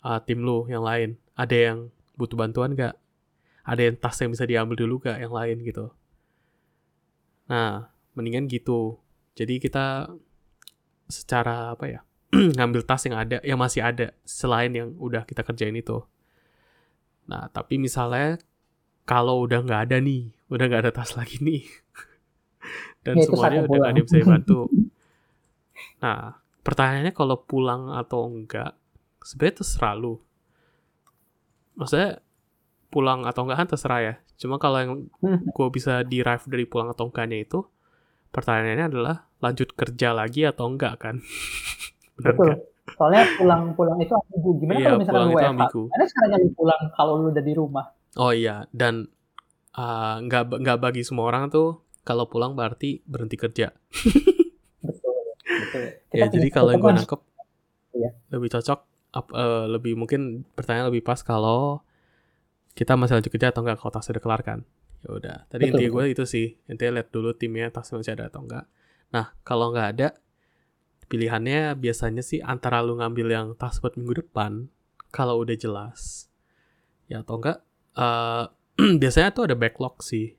[0.04, 1.16] uh, tim lu yang lain.
[1.32, 1.78] Ada yang
[2.20, 3.00] butuh bantuan gak?
[3.64, 5.88] Ada yang tas yang bisa diambil dulu gak yang lain gitu.
[7.48, 9.00] Nah, mendingan gitu.
[9.34, 10.12] Jadi kita
[11.08, 12.00] secara apa ya?
[12.56, 16.02] ngambil tas yang ada, yang masih ada selain yang udah kita kerjain itu.
[17.26, 18.38] Nah, tapi misalnya
[19.06, 21.66] kalau udah nggak ada nih, udah nggak ada tas lagi nih,
[23.02, 24.60] dan ya, semuanya udah nggak ada yang bisa bantu.
[26.00, 28.76] Nah, pertanyaannya kalau pulang atau enggak,
[29.20, 30.16] sebenarnya terserah lu.
[31.76, 32.24] Maksudnya
[32.88, 34.14] pulang atau enggak kan terserah ya.
[34.40, 35.52] Cuma kalau yang hmm.
[35.52, 37.64] gue bisa derive dari pulang atau enggaknya itu,
[38.32, 41.20] pertanyaannya adalah lanjut kerja lagi atau enggak kan?
[42.20, 42.50] Betul.
[42.96, 44.50] Soalnya pulang-pulang itu ambigu.
[44.60, 45.62] Gimana iya, kalau misalnya lu WFH?
[45.72, 47.86] Gimana caranya lu pulang kalau lu udah di rumah?
[48.18, 49.06] Oh iya, dan
[49.78, 53.70] uh, nggak uh, nggak bagi semua orang tuh kalau pulang berarti berhenti kerja.
[54.82, 55.14] betul,
[55.46, 55.82] betul.
[56.18, 57.20] ya jadi kalau yang gue nangkep
[57.94, 58.10] iya.
[58.34, 58.80] lebih cocok,
[59.14, 61.84] uh, lebih mungkin pertanyaan lebih pas kalau
[62.74, 64.60] kita masih lanjut kerja atau enggak kalau tas udah kelar kan.
[65.00, 65.36] Ya udah.
[65.48, 68.66] Tadi intinya gue itu sih, intinya lihat dulu timnya tas masih ada atau enggak.
[69.14, 70.08] Nah kalau nggak ada,
[71.10, 74.70] pilihannya biasanya sih antara lu ngambil yang tas buat minggu depan
[75.10, 76.30] kalau udah jelas
[77.10, 77.58] ya atau enggak
[77.98, 78.46] uh,
[79.00, 80.36] biasanya tuh ada backlog sih.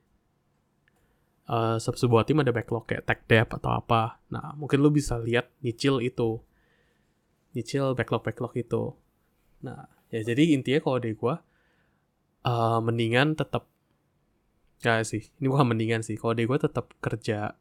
[1.51, 4.23] Uh, sebuah tim ada backlog kayak tech dev atau apa.
[4.31, 6.39] Nah, mungkin lu bisa lihat nyicil itu.
[7.51, 8.95] Nyicil backlog-backlog itu.
[9.67, 11.43] Nah, ya jadi intinya kalau dari gua
[12.47, 13.67] uh, mendingan tetap
[14.81, 16.15] ya sih, ini bukan mendingan sih.
[16.15, 17.51] Kalau dari gua tetap kerja.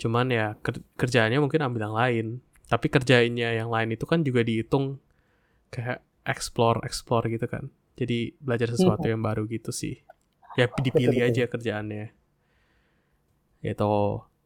[0.00, 2.26] Cuman ya ker kerjaannya mungkin ambil yang lain.
[2.72, 4.96] Tapi kerjainnya yang lain itu kan juga dihitung
[5.68, 7.68] kayak explore explore gitu kan.
[8.00, 9.12] Jadi belajar sesuatu hmm.
[9.12, 10.00] yang baru gitu sih.
[10.56, 12.16] Ya dipilih aja kerjaannya.
[13.60, 13.92] Gitu.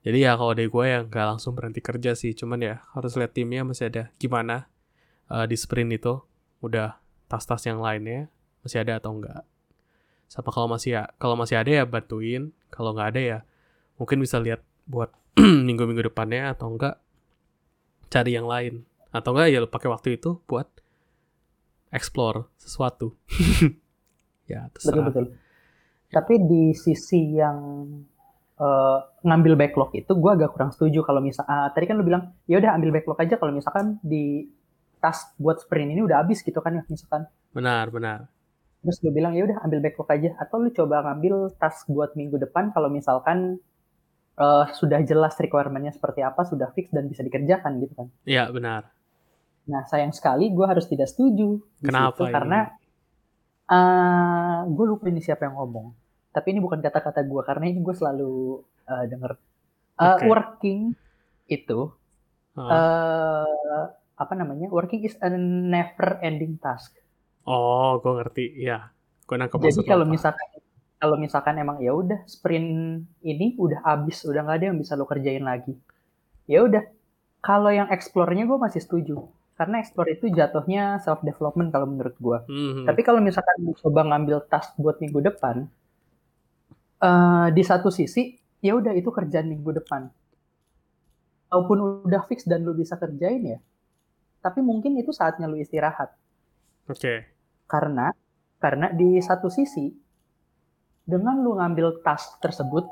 [0.05, 2.35] Jadi ya kalau dari gue yang gak langsung berhenti kerja sih.
[2.35, 4.67] Cuman ya harus lihat timnya masih ada gimana
[5.31, 6.19] uh, di sprint itu.
[6.59, 6.99] Udah
[7.31, 8.27] tas-tas yang lainnya
[8.67, 9.45] masih ada atau enggak
[10.35, 12.51] sama kalau masih ya kalau masih ada ya bantuin.
[12.75, 13.39] Kalau nggak ada ya
[13.95, 15.15] mungkin bisa lihat buat
[15.69, 16.99] minggu-minggu depannya atau enggak
[18.09, 20.67] cari yang lain atau enggak ya pakai waktu itu buat
[21.95, 23.15] explore sesuatu.
[24.51, 25.07] ya, terserah.
[25.07, 25.25] Betul, betul.
[26.11, 27.59] Tapi di sisi yang
[28.59, 32.35] uh, ngambil backlog itu gue agak kurang setuju kalau misal uh, tadi kan lu bilang
[32.47, 34.47] ya udah ambil backlog aja kalau misalkan di
[35.03, 37.27] task buat sprint ini udah habis gitu kan ya misalkan.
[37.55, 38.27] Benar, benar.
[38.85, 42.37] Terus lu bilang ya udah ambil backlog aja atau lu coba ngambil task buat minggu
[42.43, 43.63] depan kalau misalkan
[44.39, 48.09] uh, sudah jelas requirementnya seperti apa, sudah fix dan bisa dikerjakan gitu kan.
[48.27, 48.91] Iya, benar.
[49.65, 51.57] Nah, sayang sekali gue harus tidak setuju.
[51.81, 52.21] Kenapa?
[52.21, 52.61] Situ, karena
[53.71, 55.97] uh, gue lupa ini siapa yang ngomong.
[56.35, 59.33] Tapi ini bukan kata-kata gue karena ini gue selalu uh, denger.
[59.95, 60.27] Uh, okay.
[60.27, 60.81] Working
[61.47, 61.95] itu
[62.59, 62.61] uh.
[62.61, 64.69] Uh, apa namanya?
[64.69, 66.95] Working is a never ending task.
[67.49, 68.45] Oh, gue ngerti.
[68.61, 68.93] Ya,
[69.25, 70.45] gue nangkep Jadi kalau misalkan
[70.99, 75.05] kalau misalkan emang ya udah sprint ini udah habis, udah nggak ada yang bisa lo
[75.05, 75.75] kerjain lagi.
[76.49, 76.85] Ya udah.
[77.45, 79.21] Kalau yang explore-nya gue masih setuju.
[79.55, 82.39] Karena explore itu jatuhnya self development kalau menurut gue.
[82.49, 82.85] Mm-hmm.
[82.89, 85.69] Tapi kalau misalkan coba ngambil task buat minggu depan,
[87.05, 90.09] uh, di satu sisi ya udah itu kerjaan minggu depan.
[91.53, 93.59] Walaupun udah fix dan lo bisa kerjain ya,
[94.43, 96.11] tapi mungkin itu saatnya lo istirahat.
[96.91, 96.99] Oke.
[96.99, 97.19] Okay.
[97.71, 98.11] Karena
[98.59, 99.93] karena di satu sisi
[101.05, 102.89] dengan lu ngambil task tersebut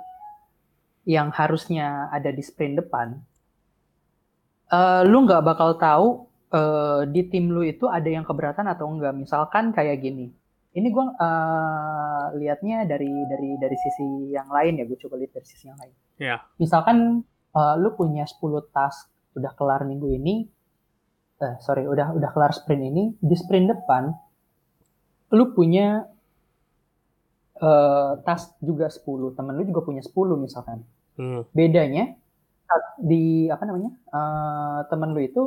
[1.09, 3.19] yang harusnya ada di sprint depan,
[4.71, 6.09] uh, lu nggak bakal tahu
[6.55, 9.17] uh, di tim lu itu ada yang keberatan atau enggak.
[9.17, 10.31] Misalkan kayak gini,
[10.73, 15.47] ini gue uh, liatnya dari dari dari sisi yang lain ya, gue coba lihat dari
[15.49, 15.95] sisi yang lain.
[16.21, 16.39] Yeah.
[16.61, 20.45] Misalkan uh, lu punya 10 task udah kelar minggu ini,
[21.41, 24.13] eh, sorry udah udah kelar sprint ini, di sprint depan
[25.33, 26.05] lu punya
[27.63, 30.83] uh, tas juga 10, temen lu juga punya 10 misalkan.
[31.17, 31.47] Hmm.
[31.55, 32.19] Bedanya
[32.99, 33.91] di apa namanya?
[34.11, 35.43] Uh, temen lu itu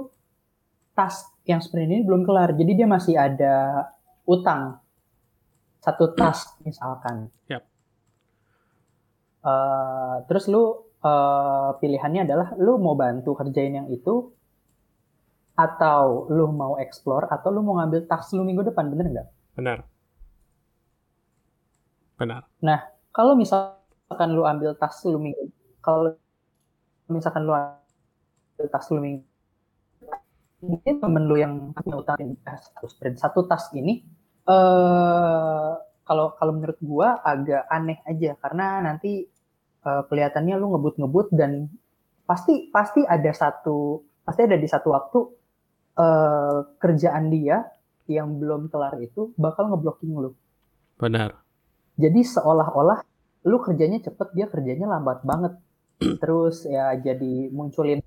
[0.95, 2.55] tas yang sprint ini belum kelar.
[2.55, 3.85] Jadi dia masih ada
[4.23, 4.79] utang.
[5.83, 7.29] Satu tas misalkan.
[7.51, 7.63] Yep.
[9.45, 14.33] Uh, terus lu uh, pilihannya adalah lu mau bantu kerjain yang itu
[15.55, 19.27] atau lu mau explore atau lu mau ngambil tas lu minggu depan bener nggak?
[19.55, 19.77] Benar.
[22.15, 22.47] Benar.
[22.63, 22.79] Nah,
[23.11, 25.51] kalau misalkan lu ambil tas lu minggu,
[25.83, 26.15] kalau
[27.11, 29.25] misalkan lu ambil tas lu minggu,
[30.63, 34.01] mungkin temen lu yang punya utang satu sprint satu tas ini,
[34.47, 35.71] eh
[36.05, 39.25] kalau kalau menurut gua agak aneh aja karena nanti
[39.83, 41.67] uh, kelihatannya lu ngebut-ngebut dan
[42.29, 45.19] pasti pasti ada satu pasti ada di satu waktu
[45.97, 47.65] uh, kerjaan dia
[48.05, 50.31] yang belum kelar itu bakal ngeblocking lu.
[51.01, 51.44] Benar.
[51.95, 52.99] Jadi seolah-olah
[53.45, 55.53] lu kerjanya cepet, dia kerjanya lambat banget.
[56.21, 58.03] Terus ya jadi munculin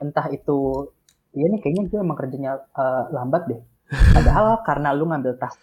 [0.00, 0.90] entah itu
[1.36, 3.60] ya nih kayaknya gue emang kerjanya uh, lambat deh.
[4.16, 5.54] Padahal karena lu ngambil tas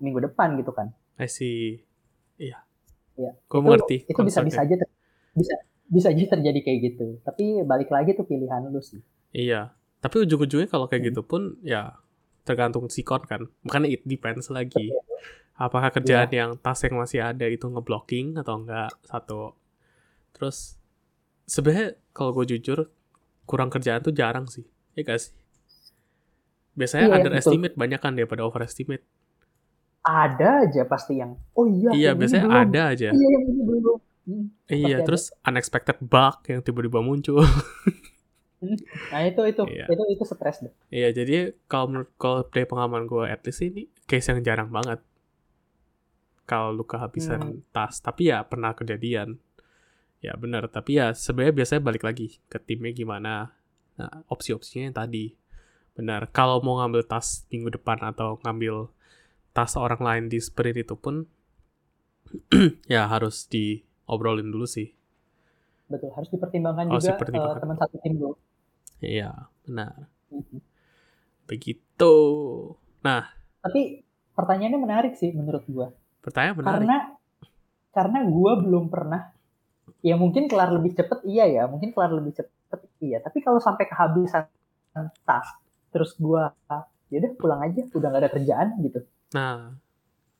[0.00, 0.92] minggu depan gitu kan.
[1.16, 1.80] I see.
[2.36, 2.60] Iya.
[3.16, 3.32] Iya.
[3.48, 4.04] Gue mengerti.
[4.04, 4.74] Itu bisa bisa aja
[5.34, 5.54] bisa
[5.88, 7.06] bisa aja terjadi kayak gitu.
[7.24, 9.00] Tapi balik lagi tuh pilihan lu sih.
[9.32, 9.72] Iya.
[10.04, 11.10] Tapi ujung-ujungnya kalau kayak hmm.
[11.16, 11.96] gitu pun ya
[12.44, 13.48] tergantung sikon kan.
[13.64, 14.92] Makanya it depends lagi.
[14.92, 15.04] Betul
[15.54, 16.46] apakah kerjaan yeah.
[16.46, 19.54] yang tas yang masih ada itu ngeblocking atau enggak satu
[20.34, 20.74] terus
[21.46, 22.90] sebenarnya kalau gue jujur
[23.46, 24.66] kurang kerjaan tuh jarang sih
[24.98, 25.32] ya gak sih
[26.74, 27.82] biasanya yeah, underestimate betul.
[27.86, 29.06] banyak kan daripada overestimate
[30.02, 32.62] ada aja pasti yang oh iya iya biasanya belum.
[32.66, 35.54] ada aja iya yang ini belum hmm, iya terus ada.
[35.54, 37.46] unexpected bug yang tiba-tiba muncul
[39.12, 39.62] nah itu itu.
[39.68, 39.86] Iya.
[39.88, 40.74] itu itu stres deh.
[40.90, 45.02] Iya jadi kalau kalau dari pengalaman gue at least ini case yang jarang banget.
[46.44, 47.72] Kalau lu kehabisan hmm.
[47.72, 49.40] tas tapi ya pernah kejadian.
[50.24, 53.52] Ya benar tapi ya sebenarnya biasanya balik lagi ke timnya gimana.
[53.94, 55.26] Nah, opsi-opsinya yang tadi.
[55.94, 58.90] Benar kalau mau ngambil tas minggu depan atau ngambil
[59.54, 61.30] tas orang lain di sprint itu pun
[62.90, 64.90] ya harus diobrolin dulu sih
[65.90, 67.56] betul harus dipertimbangkan harus juga dipertimbangkan.
[67.56, 68.34] Uh, teman satu tim dulu
[69.04, 69.30] iya
[69.68, 70.60] benar mm-hmm.
[71.48, 72.14] begitu
[73.04, 73.28] nah
[73.60, 75.88] tapi pertanyaannya menarik sih menurut gua
[76.24, 76.72] Pertanyaan benar.
[76.80, 76.96] Karena
[77.94, 79.22] karena gue belum pernah
[80.00, 83.86] ya mungkin kelar lebih cepet iya ya mungkin kelar lebih cepet iya tapi kalau sampai
[83.86, 84.48] kehabisan
[85.22, 85.48] tas
[85.94, 86.42] terus gue
[87.12, 89.78] ya udah pulang aja udah gak ada kerjaan gitu nah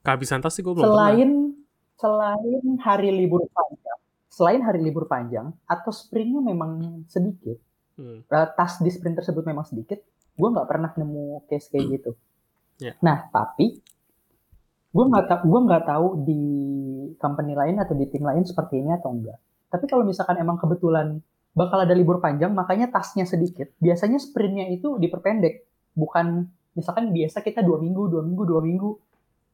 [0.02, 2.00] kehabisan tas sih gue belum selain pernah.
[2.00, 3.83] selain hari libur panjang
[4.34, 7.54] selain hari libur panjang atau sprintnya memang sedikit
[7.94, 8.26] hmm.
[8.26, 10.02] Eh, tas di sprint tersebut memang sedikit
[10.34, 12.10] gue nggak pernah nemu case kayak gitu.
[12.82, 12.98] Yeah.
[12.98, 13.78] nah tapi
[14.90, 16.42] gue nggak tahu gue nggak tahu di
[17.22, 19.38] company lain atau di tim lain seperti ini atau enggak.
[19.70, 21.22] Tapi kalau misalkan emang kebetulan
[21.54, 25.62] bakal ada libur panjang makanya tasnya sedikit biasanya sprintnya itu diperpendek.
[25.94, 28.90] Bukan misalkan biasa kita dua minggu dua minggu dua minggu.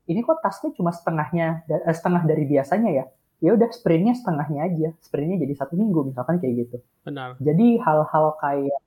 [0.09, 3.05] Ini kok tasnya cuma setengahnya eh, setengah dari biasanya ya
[3.40, 6.76] ya udah sprintnya setengahnya aja sprintnya jadi satu minggu misalkan kayak gitu.
[7.05, 7.40] Benar.
[7.40, 8.81] Jadi hal-hal kayak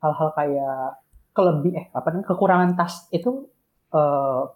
[0.00, 1.00] hal-hal kayak
[1.36, 3.44] kelebih eh apa namanya kekurangan tas itu
[3.92, 4.48] uh,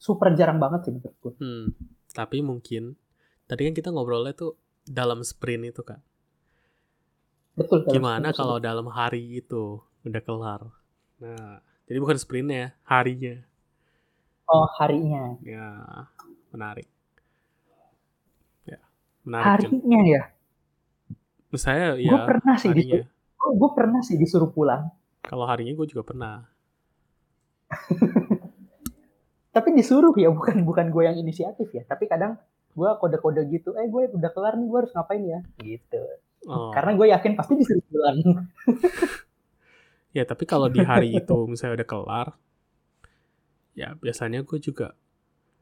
[0.00, 1.76] super jarang banget sih menurutku hmm,
[2.16, 2.96] tapi mungkin
[3.44, 4.56] tadi kan kita ngobrolnya tuh
[4.88, 6.00] dalam sprint itu kan
[7.58, 10.62] betul gimana kalau dalam hari itu udah kelar?
[11.20, 13.42] Nah jadi bukan sprintnya harinya.
[14.46, 15.36] Oh harinya.
[15.42, 15.74] Ya
[16.54, 16.86] menarik
[19.28, 20.22] menarik harinya ya?
[21.52, 23.04] Saya gue ya pernah sih harinya.
[23.04, 24.88] disuruh, gue pernah sih disuruh pulang.
[25.20, 26.48] Kalau harinya gue juga pernah.
[29.54, 31.84] Tapi disuruh ya bukan bukan gue yang inisiatif ya.
[31.84, 32.40] Tapi kadang
[32.72, 35.40] gue kode-kode gitu eh gue udah kelar nih gue harus ngapain ya?
[35.60, 36.02] Gitu.
[36.46, 36.70] Oh.
[36.70, 38.16] karena gue yakin pasti disuruh pulang.
[40.16, 42.28] Ya tapi kalau di hari itu misalnya udah kelar
[43.76, 44.96] ya biasanya gue juga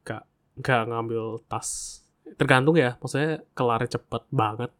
[0.01, 0.25] gak
[0.63, 2.01] gak ngambil tas
[2.35, 4.71] tergantung ya maksudnya kelarnya cepet banget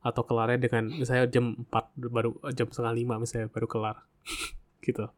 [0.00, 3.96] atau kelarnya dengan misalnya jam 4 baru jam setengah lima misalnya baru kelar
[4.86, 5.08] gitu.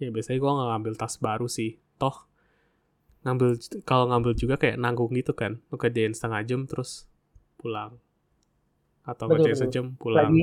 [0.00, 1.76] Ya biasanya gue nggak ngambil tas baru sih.
[1.96, 2.28] Toh
[3.22, 3.54] ngambil
[3.86, 7.06] kalau ngambil juga kayak nanggung gitu kan lu kerjain setengah jam terus
[7.56, 7.96] pulang.
[9.02, 9.64] Atau Betul, kerjain betul.
[9.68, 10.30] sejam pulang.
[10.30, 10.42] lagi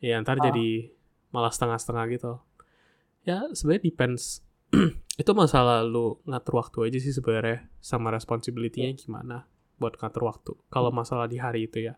[0.00, 0.48] ya ntar Ah.
[0.48, 0.88] jadi
[1.30, 2.32] malah setengah-setengah gitu.
[3.22, 4.40] Ya sebenarnya depends.
[5.20, 9.44] Itu masalah lu ngatur waktu aja sih sebenarnya sama responsibility-nya gimana
[9.80, 10.52] buat ngatur waktu.
[10.68, 11.96] Kalau masalah di hari itu ya.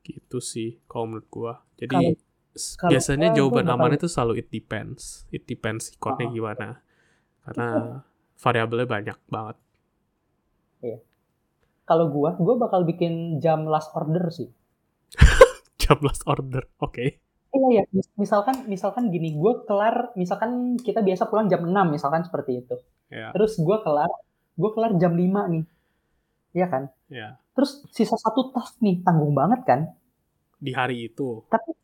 [0.00, 1.52] Gitu sih kalau menurut gua.
[1.74, 2.14] Jadi
[2.52, 5.24] s- kalau biasanya gua- jawaban gua aman itu selalu it depends.
[5.28, 6.32] It depends sikotnya Ah.
[6.32, 6.66] gimana.
[7.40, 7.66] Karena
[8.36, 9.56] variabelnya banyak banget.
[11.84, 14.48] Kalau gue gue bakal bikin jam last order sih.
[15.76, 17.20] Jam last order oke.
[17.52, 22.24] Iya ya mis- misalkan misalkan gini gue kelar misalkan kita biasa pulang jam 6 misalkan
[22.24, 22.76] seperti itu.
[23.08, 24.08] Ya terus gue kelar
[24.54, 25.64] gue kelar jam 5 nih
[26.54, 29.80] Iya kan ya terus sisa satu tas nih tanggung banget kan
[30.58, 31.74] di hari itu tapi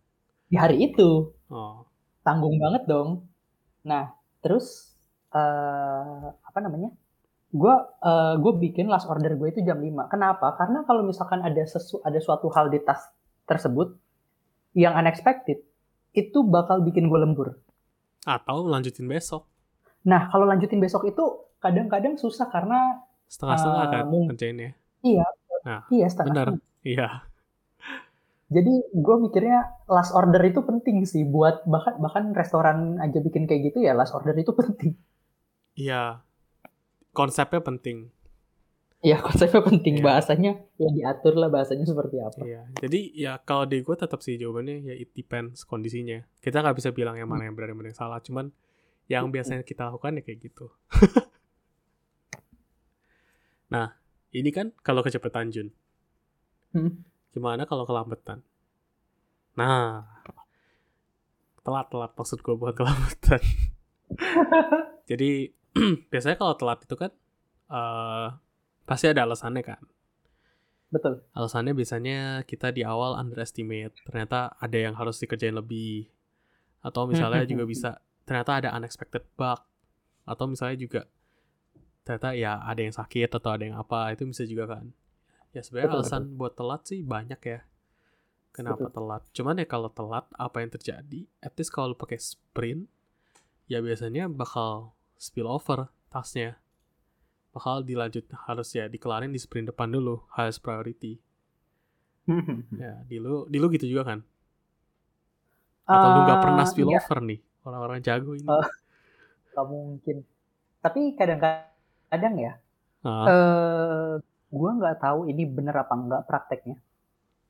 [0.51, 3.27] di hari itu oh tanggung banget dong.
[3.87, 4.13] Nah,
[4.45, 4.93] terus
[5.33, 6.93] eh apa namanya?
[7.51, 10.13] Gue eh gue bikin last order gue itu jam 5.
[10.13, 10.55] Kenapa?
[10.55, 13.11] Karena kalau misalkan ada sesu ada suatu hal di tas
[13.49, 13.99] tersebut
[14.79, 15.59] yang unexpected,
[16.15, 17.59] itu bakal bikin gue lembur.
[18.21, 19.49] atau lanjutin besok
[20.05, 21.25] Nah, kalau lanjutin besok itu
[21.57, 25.25] kadang-kadang susah karena setengah-setengah Ah, kan kerjainnya iya,
[25.61, 26.29] Nah, iya setengah.
[26.29, 26.49] benar
[26.83, 27.09] iya
[28.51, 33.71] Jadi gue mikirnya last order itu penting sih buat bahkan bahkan restoran aja bikin kayak
[33.71, 34.99] gitu ya last order itu penting.
[35.73, 36.27] iya
[37.11, 38.11] konsepnya penting
[39.01, 40.05] Ya konsepnya penting Iya.
[40.05, 42.37] bahasanya ya diatur lah bahasanya seperti apa.
[42.43, 46.21] Iya, jadi ya kalau di gue tetap sih jawabannya ya it depends kondisinya.
[46.37, 48.53] Kita nggak bisa bilang yang mana yang benar yang mana yang salah, cuman
[49.07, 50.69] yang biasanya kita lakukan ya kayak gitu.
[53.71, 53.97] nah,
[54.35, 55.69] ini kan kalau kecepatan Jun.
[56.75, 57.03] Hmm.
[57.31, 58.43] Gimana kalau kelambatan?
[59.55, 60.07] Nah,
[61.63, 63.43] telat-telat maksud gue bukan kelambatan.
[65.11, 65.55] jadi
[66.11, 67.11] biasanya kalau telat itu kan
[67.71, 68.29] eh
[68.91, 69.83] pasti ada alasannya kan.
[70.91, 71.23] Betul.
[71.31, 76.11] Alasannya biasanya kita di awal underestimate, ternyata ada yang harus dikerjain lebih.
[76.83, 77.91] Atau misalnya juga bisa,
[78.27, 79.63] ternyata ada unexpected bug.
[80.27, 81.01] Atau misalnya juga,
[82.05, 84.91] ternyata ya ada yang sakit atau ada yang apa, itu bisa juga kan.
[85.51, 87.61] Ya sebenarnya Betul, alasan buat telat sih banyak ya.
[88.51, 89.23] Kenapa telat?
[89.31, 91.27] Cuman ya kalau telat, apa yang terjadi?
[91.39, 92.91] At least kalau pakai sprint,
[93.71, 96.59] ya biasanya bakal spill over tasnya.
[97.55, 101.19] Bakal dilanjut, harus ya dikelarin di sprint depan dulu, highest priority.
[102.79, 104.23] Ya, di lu, di lu gitu juga kan?
[105.83, 107.41] Atau lu nggak pernah Ah, spill iya, over nih?
[107.67, 108.47] Orang-orang jago ini.
[108.47, 108.63] Oh.
[109.51, 110.17] nggak mungkin.
[110.79, 111.70] Tapi kadang-kadang
[112.45, 112.53] ya,
[113.05, 114.13] Ah, eh
[114.59, 116.77] gue nggak tahu ini bener apa nggak prakteknya.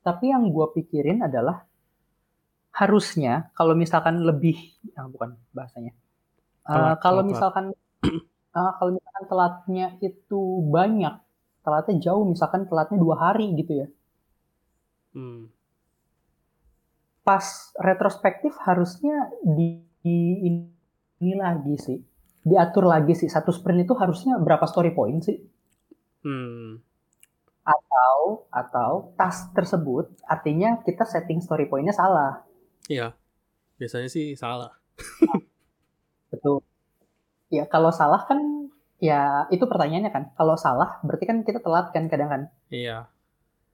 [0.05, 1.57] Tapi yang gue pikirin adalah
[2.79, 4.55] harusnya kalau misalkan lebih,
[4.97, 5.91] ah, bukan bahasanya.
[6.73, 7.65] Telat, kalau telat, misalkan
[8.57, 10.39] eh, kalau misalkan telatnya itu
[10.75, 11.13] banyak,
[11.65, 13.87] telatnya jauh, misalkan telatnya dua hari gitu ya.
[15.13, 15.45] hmm,
[17.27, 17.45] Pas
[17.87, 19.15] retrospektif harusnya
[19.57, 19.67] di,
[20.05, 20.69] di-
[21.21, 21.97] ini lagi sih,
[22.41, 23.29] diatur lagi sih.
[23.29, 25.37] Satu sprint itu harusnya berapa story point sih?
[26.21, 26.77] hmm,
[27.61, 32.45] atau atau tas tersebut artinya kita setting story point-nya salah.
[32.89, 33.13] iya.
[33.77, 34.77] Biasanya sih salah.
[36.31, 36.61] Betul.
[37.49, 38.69] Ya kalau salah kan
[39.01, 40.23] ya itu pertanyaannya kan.
[40.37, 42.41] Kalau salah berarti kan kita telat kan kadang kan.
[42.69, 43.09] Iya.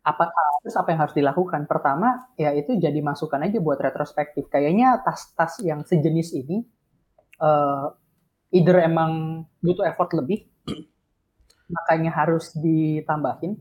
[0.07, 0.32] Apa
[0.63, 1.68] terus apa yang harus dilakukan?
[1.68, 4.47] Pertama ya itu jadi masukan aja buat retrospektif.
[4.47, 6.63] Kayaknya tas-tas yang sejenis ini
[7.43, 7.86] eh
[8.52, 10.48] either emang butuh effort lebih,
[11.76, 13.60] makanya harus ditambahin,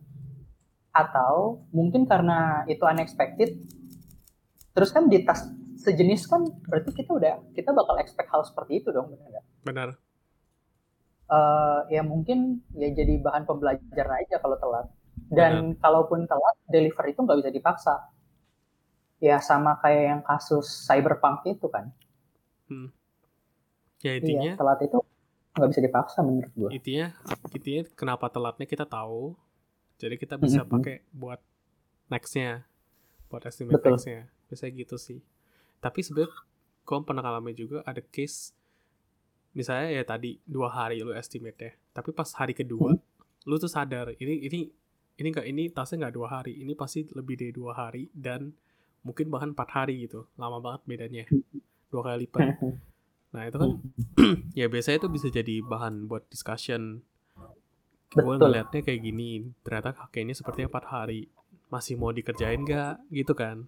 [0.95, 3.61] atau mungkin karena itu unexpected,
[4.73, 5.45] terus kan di tas
[5.77, 9.47] sejenis kan berarti kita udah kita bakal expect hal seperti itu dong benar nggak?
[9.63, 9.89] Benar.
[11.27, 14.87] Uh, ya mungkin ya jadi bahan pembelajaran aja kalau telat.
[15.27, 15.81] Dan Benar.
[15.83, 17.95] kalaupun telat, deliver itu nggak bisa dipaksa.
[19.19, 21.91] Ya sama kayak yang kasus cyberpunk itu kan.
[22.71, 22.95] Hmm.
[24.05, 24.53] Ya intinya.
[24.53, 24.99] Iya, telat itu
[25.57, 26.71] nggak bisa dipaksa menurut gue.
[26.77, 27.07] Intinya,
[27.53, 29.33] intinya kenapa telatnya kita tahu.
[29.97, 30.75] Jadi kita bisa mm -hmm.
[30.77, 31.41] pakai buat
[32.13, 32.69] nextnya,
[33.33, 33.97] buat estimate Betul.
[33.97, 34.29] nextnya.
[34.53, 35.25] Bisa gitu sih.
[35.81, 36.33] Tapi sebenarnya
[36.87, 38.55] gue pernah ngalamin juga ada case
[39.57, 43.49] misalnya ya tadi dua hari lu estimate ya tapi pas hari kedua hmm.
[43.49, 44.61] lu tuh sadar ini ini
[45.17, 48.53] ini enggak ini tasnya nggak dua hari ini pasti lebih dari dua hari dan
[49.01, 51.25] mungkin bahkan empat hari gitu lama banget bedanya
[51.89, 52.61] dua kali lipat
[53.35, 53.71] nah itu kan
[54.59, 57.03] ya biasanya itu bisa jadi bahan buat discussion
[58.15, 61.29] gue ngeliatnya kayak gini ternyata kakeknya sepertinya empat hari
[61.69, 63.67] masih mau dikerjain gak gitu kan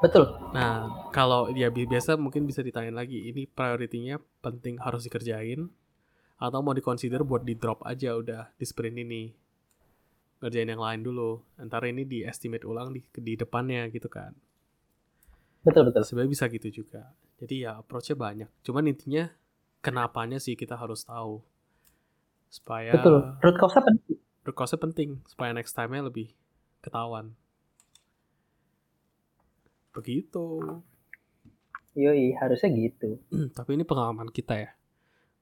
[0.00, 0.32] Betul.
[0.56, 5.68] Nah, kalau dia biasa mungkin bisa ditanyain lagi, ini prioritinya penting harus dikerjain
[6.40, 9.28] atau mau dikonsider buat di drop aja udah di sprint ini.
[10.40, 11.44] Ngerjain yang lain dulu.
[11.60, 14.32] Antara ini di estimate ulang di, di depannya gitu kan.
[15.60, 16.00] Betul, betul.
[16.00, 17.12] Sebenarnya bisa gitu juga.
[17.40, 18.50] Jadi ya approach-nya banyak.
[18.60, 19.24] Cuman intinya
[19.80, 21.40] kenapanya sih kita harus tahu.
[22.52, 23.40] Supaya Betul.
[23.40, 24.16] Root cause-nya penting.
[24.44, 26.36] Root cause-nya penting supaya next time-nya lebih
[26.84, 27.32] ketahuan.
[29.96, 30.60] Begitu.
[31.96, 33.16] Yoi, harusnya gitu.
[33.56, 34.70] Tapi ini pengalaman kita ya.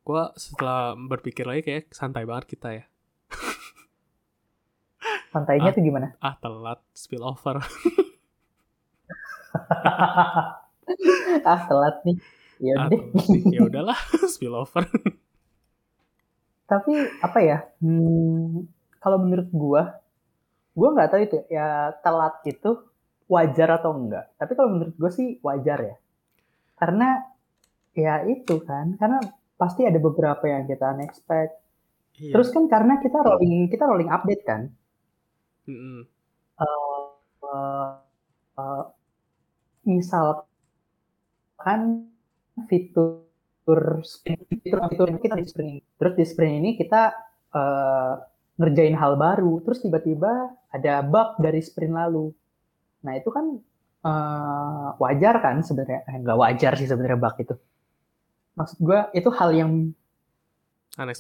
[0.06, 2.84] Gua setelah berpikir lagi kayak santai banget kita ya.
[5.34, 6.16] Santainya ah, tuh gimana?
[6.22, 7.60] Ah, telat spill over.
[11.50, 12.16] ah, telat nih.
[12.58, 13.00] Ya ah, udah.
[13.54, 13.98] ya udahlah,
[14.32, 14.84] spill over.
[16.68, 17.58] Tapi apa ya?
[17.80, 18.66] Hmm,
[18.98, 19.82] kalau menurut gua,
[20.74, 22.88] gua nggak tahu itu ya telat itu
[23.28, 24.34] wajar atau enggak.
[24.40, 25.96] Tapi kalau menurut gue sih wajar ya.
[26.80, 27.20] Karena
[27.92, 29.20] ya itu kan, karena
[29.60, 31.52] pasti ada beberapa yang kita unexpect.
[32.18, 32.32] Iya.
[32.34, 34.72] Terus kan karena kita rolling kita rolling update kan.
[35.68, 36.00] Mm -hmm.
[36.56, 37.04] uh,
[37.44, 37.88] uh,
[38.56, 38.84] uh,
[39.84, 40.47] misal
[41.58, 42.06] kan
[42.70, 43.26] fitur
[44.24, 47.12] fitur fitur kita di sprint terus di sprint ini kita
[47.52, 48.14] uh,
[48.56, 52.32] ngerjain hal baru terus tiba-tiba ada bug dari sprint lalu
[53.04, 53.46] Nah itu kan
[54.06, 57.54] uh, wajar kan sebenarnya, eh, nggak wajar sih sebenarnya bug itu.
[58.58, 59.72] Maksud gue itu hal yang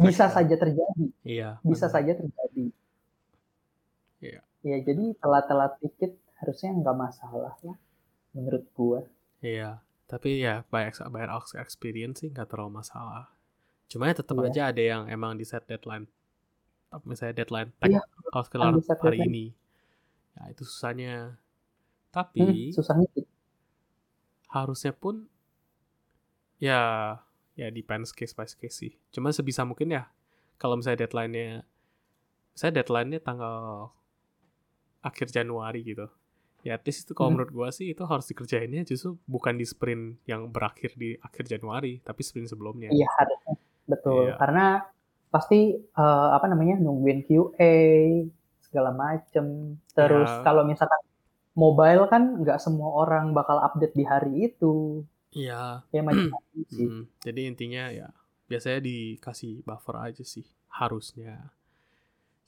[0.02, 1.06] bisa saja terjadi.
[1.22, 1.62] Iya.
[1.62, 1.94] Bisa benar.
[1.94, 2.64] saja terjadi.
[4.18, 4.40] Iya.
[4.66, 7.78] Ya jadi telat-telat dikit harusnya nggak masalah lah
[8.34, 9.00] menurut gue.
[9.46, 9.78] Iya.
[10.08, 11.28] Tapi ya by, by
[11.60, 13.28] experience sih nggak terlalu masalah.
[13.92, 14.48] Cuma ya tetap iya.
[14.48, 16.08] aja ada yang emang di set deadline.
[17.04, 18.00] Misalnya deadline tag
[18.32, 18.72] harus kelar
[19.04, 19.44] hari ini.
[20.32, 21.36] Ya itu susahnya
[22.08, 23.08] tapi hmm, susahnya
[24.48, 25.28] harusnya pun
[26.56, 26.80] ya
[27.52, 28.92] ya depends case by case sih.
[29.12, 30.08] Cuma sebisa mungkin ya
[30.56, 31.68] kalau misalnya deadline-nya
[32.56, 33.92] saya deadline-nya tanggal
[35.04, 36.08] akhir Januari gitu.
[36.66, 37.34] Ya at least itu kalau hmm.
[37.38, 42.02] menurut gua sih itu harus dikerjainnya justru bukan di sprint yang berakhir di akhir Januari,
[42.02, 42.90] tapi sprint sebelumnya.
[42.90, 43.54] Iya, harusnya.
[43.86, 44.22] Betul.
[44.30, 44.34] Iya.
[44.36, 44.66] Karena
[45.28, 47.76] pasti uh, apa namanya nungguin QA
[48.64, 49.78] segala macem.
[49.94, 50.42] Terus ya.
[50.42, 51.00] kalau misalkan
[51.54, 55.06] mobile kan nggak semua orang bakal update di hari itu.
[55.32, 55.86] Iya.
[55.94, 56.36] Ya macam sih.
[56.68, 58.10] Hmm, jadi intinya ya
[58.50, 60.44] biasanya dikasih buffer aja sih
[60.74, 61.54] harusnya.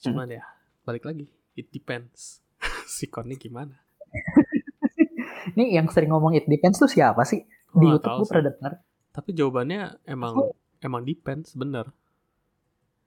[0.03, 0.37] Cuman hmm.
[0.41, 0.45] ya
[0.83, 2.43] balik lagi, it depends.
[2.91, 3.79] si Konnya gimana?
[5.57, 7.43] Ini yang sering ngomong it depends tuh siapa sih?
[7.47, 8.73] Di oh, YouTube gue pernah dengar.
[9.11, 10.53] Tapi jawabannya emang oh.
[10.83, 11.91] emang depends bener.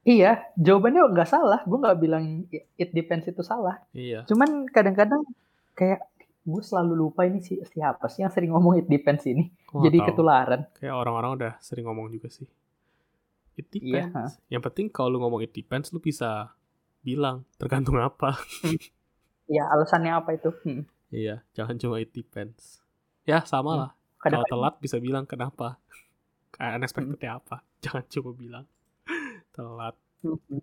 [0.04, 1.64] Iya, jawabannya nggak salah.
[1.64, 3.80] Gue nggak bilang it depends itu salah.
[3.96, 4.28] Iya.
[4.28, 5.24] Cuman kadang-kadang
[5.74, 6.04] kayak
[6.44, 10.04] gue selalu lupa ini sih siapa sih yang sering ngomong it depends ini oh, jadi
[10.04, 10.08] tahu.
[10.12, 12.44] ketularan kayak orang-orang udah sering ngomong juga sih
[13.56, 16.52] it iya, depends iya, yang penting kalau lu ngomong it depends lu bisa
[17.00, 18.36] bilang tergantung apa
[19.44, 20.88] Iya alasannya apa itu hmm.
[21.14, 22.82] Iya jangan cuma it depends
[23.24, 23.80] ya sama hmm.
[23.86, 25.78] lah kalau telat bisa bilang kenapa
[26.52, 27.40] kayak unexpectednya hmm.
[27.46, 27.56] apa
[27.86, 28.66] jangan cuma bilang
[29.54, 29.96] telat
[30.26, 30.60] hmm.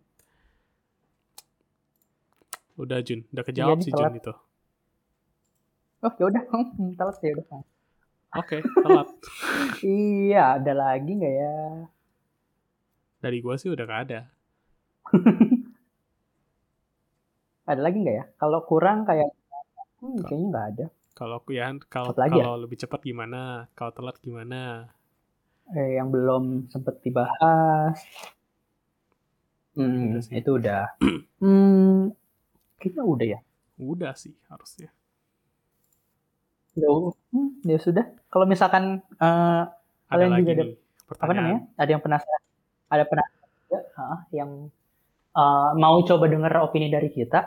[2.77, 4.11] udah Jun udah kejawab iya, sih telat.
[4.11, 4.35] Jun itu
[6.01, 7.45] Oh ya udah, hmm, telat ya udah.
[8.41, 9.09] Oke, okay, telat.
[9.85, 11.57] iya, ada lagi nggak ya?
[13.21, 14.21] Dari gua sih udah gak ada.
[17.71, 18.25] ada lagi nggak ya?
[18.41, 19.29] Kalau kurang kayak,
[20.01, 20.87] hmm, kayaknya nggak ada.
[21.19, 22.27] Kalau ya, kalau ya?
[22.33, 23.41] kalau lebih cepat gimana?
[23.79, 24.91] Kalau telat gimana?
[25.77, 26.43] eh, yang belum
[26.73, 27.97] sempat dibahas.
[29.77, 30.35] Hmm, Udah sih.
[30.39, 30.83] itu udah.
[31.43, 32.11] hmm,
[32.81, 33.39] kayaknya udah ya.
[33.81, 34.91] Udah sih harusnya.
[36.79, 36.87] Ya,
[37.35, 38.05] hmm, ya sudah.
[38.31, 38.85] Kalau misalkan
[39.19, 39.63] eh,
[40.11, 41.37] Ada Kalian lagi juga ada- nih apa pertanyaan.
[41.39, 41.61] namanya?
[41.81, 42.43] Ada yang penasaran?
[42.95, 44.51] Ada penasaran ah, yang
[45.41, 47.39] eh, mau coba dengar opini dari kita?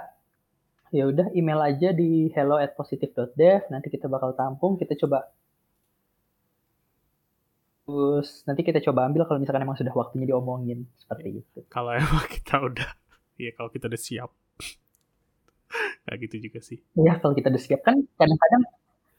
[0.94, 3.66] Ya udah email aja di hello at positive.dev.
[3.74, 4.78] Nanti kita bakal tampung.
[4.78, 5.26] Kita coba
[7.84, 11.60] terus nanti kita coba ambil kalau misalkan emang sudah waktunya diomongin seperti itu.
[11.68, 12.90] Kalau emang kita udah,
[13.42, 14.30] ya kalau kita udah siap.
[16.08, 16.80] Gak gitu juga sih.
[16.96, 18.64] Ya kalau kita udah siap kan kadang-kadang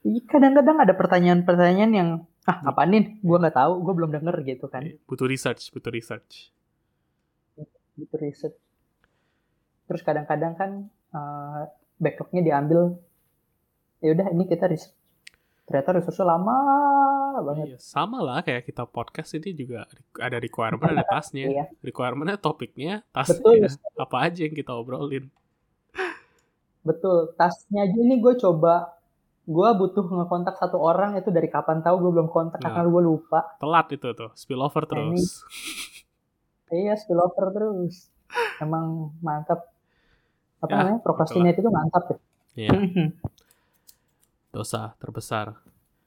[0.07, 2.09] iya, kadang-kadang ada pertanyaan-pertanyaan yang
[2.47, 3.19] ah apa nih?
[3.25, 4.85] Gue nggak tahu, gue belum denger gitu kan.
[4.87, 6.55] Eh, Butuh research, butuh research.
[7.95, 8.55] gitu riset.
[9.87, 10.71] Terus kadang-kadang kan
[11.15, 11.63] eh,
[11.97, 12.99] backlognya diambil.
[13.99, 14.93] Ya udah ini kita riset.
[15.65, 16.57] Ternyata resource lama
[17.41, 17.67] banget.
[17.67, 19.89] Iya, sama lah kayak kita podcast ini juga
[20.21, 21.49] ada requirement, ada tasnya.
[21.49, 21.65] Iya.
[21.81, 23.65] Requirementnya topiknya, Betul.
[23.65, 25.33] tasnya, apa aja yang kita obrolin.
[26.85, 27.33] Betul.
[27.35, 28.93] Tasnya aja ini gue coba.
[29.45, 32.73] Gue butuh ngekontak satu orang itu dari kapan tahu gue belum kontak Nah.
[32.73, 33.41] karena gue lupa.
[33.57, 35.45] Telat itu tuh, spillover Nah, ini- terus.
[36.69, 38.09] Iya, spillover terus.
[38.57, 39.69] Emang mantap.
[40.65, 41.01] Apa Ya, namanya?
[41.05, 42.19] Procrastinate itu mantap ya.
[42.55, 42.71] Iya,
[44.55, 45.59] dosa terbesar.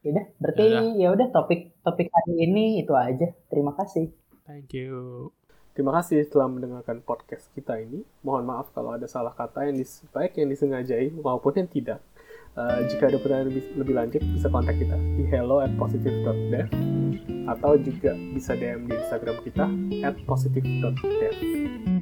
[0.01, 0.65] Ya udah, berarti
[0.97, 3.27] ya udah topik topik hari ini itu aja.
[3.51, 4.09] Terima kasih.
[4.47, 5.29] Thank you.
[5.75, 8.01] Terima kasih telah mendengarkan podcast kita ini.
[8.25, 11.99] Mohon maaf kalau ada salah kata yang dis baik yang disengajai maupun yang tidak.
[12.57, 16.65] Eh, jika ada pertanyaan lebih, lebih lanjut, bisa kontak kita di hello at positive.dev
[17.45, 19.65] atau juga bisa DM di Instagram kita
[20.01, 21.96] at positive.dev.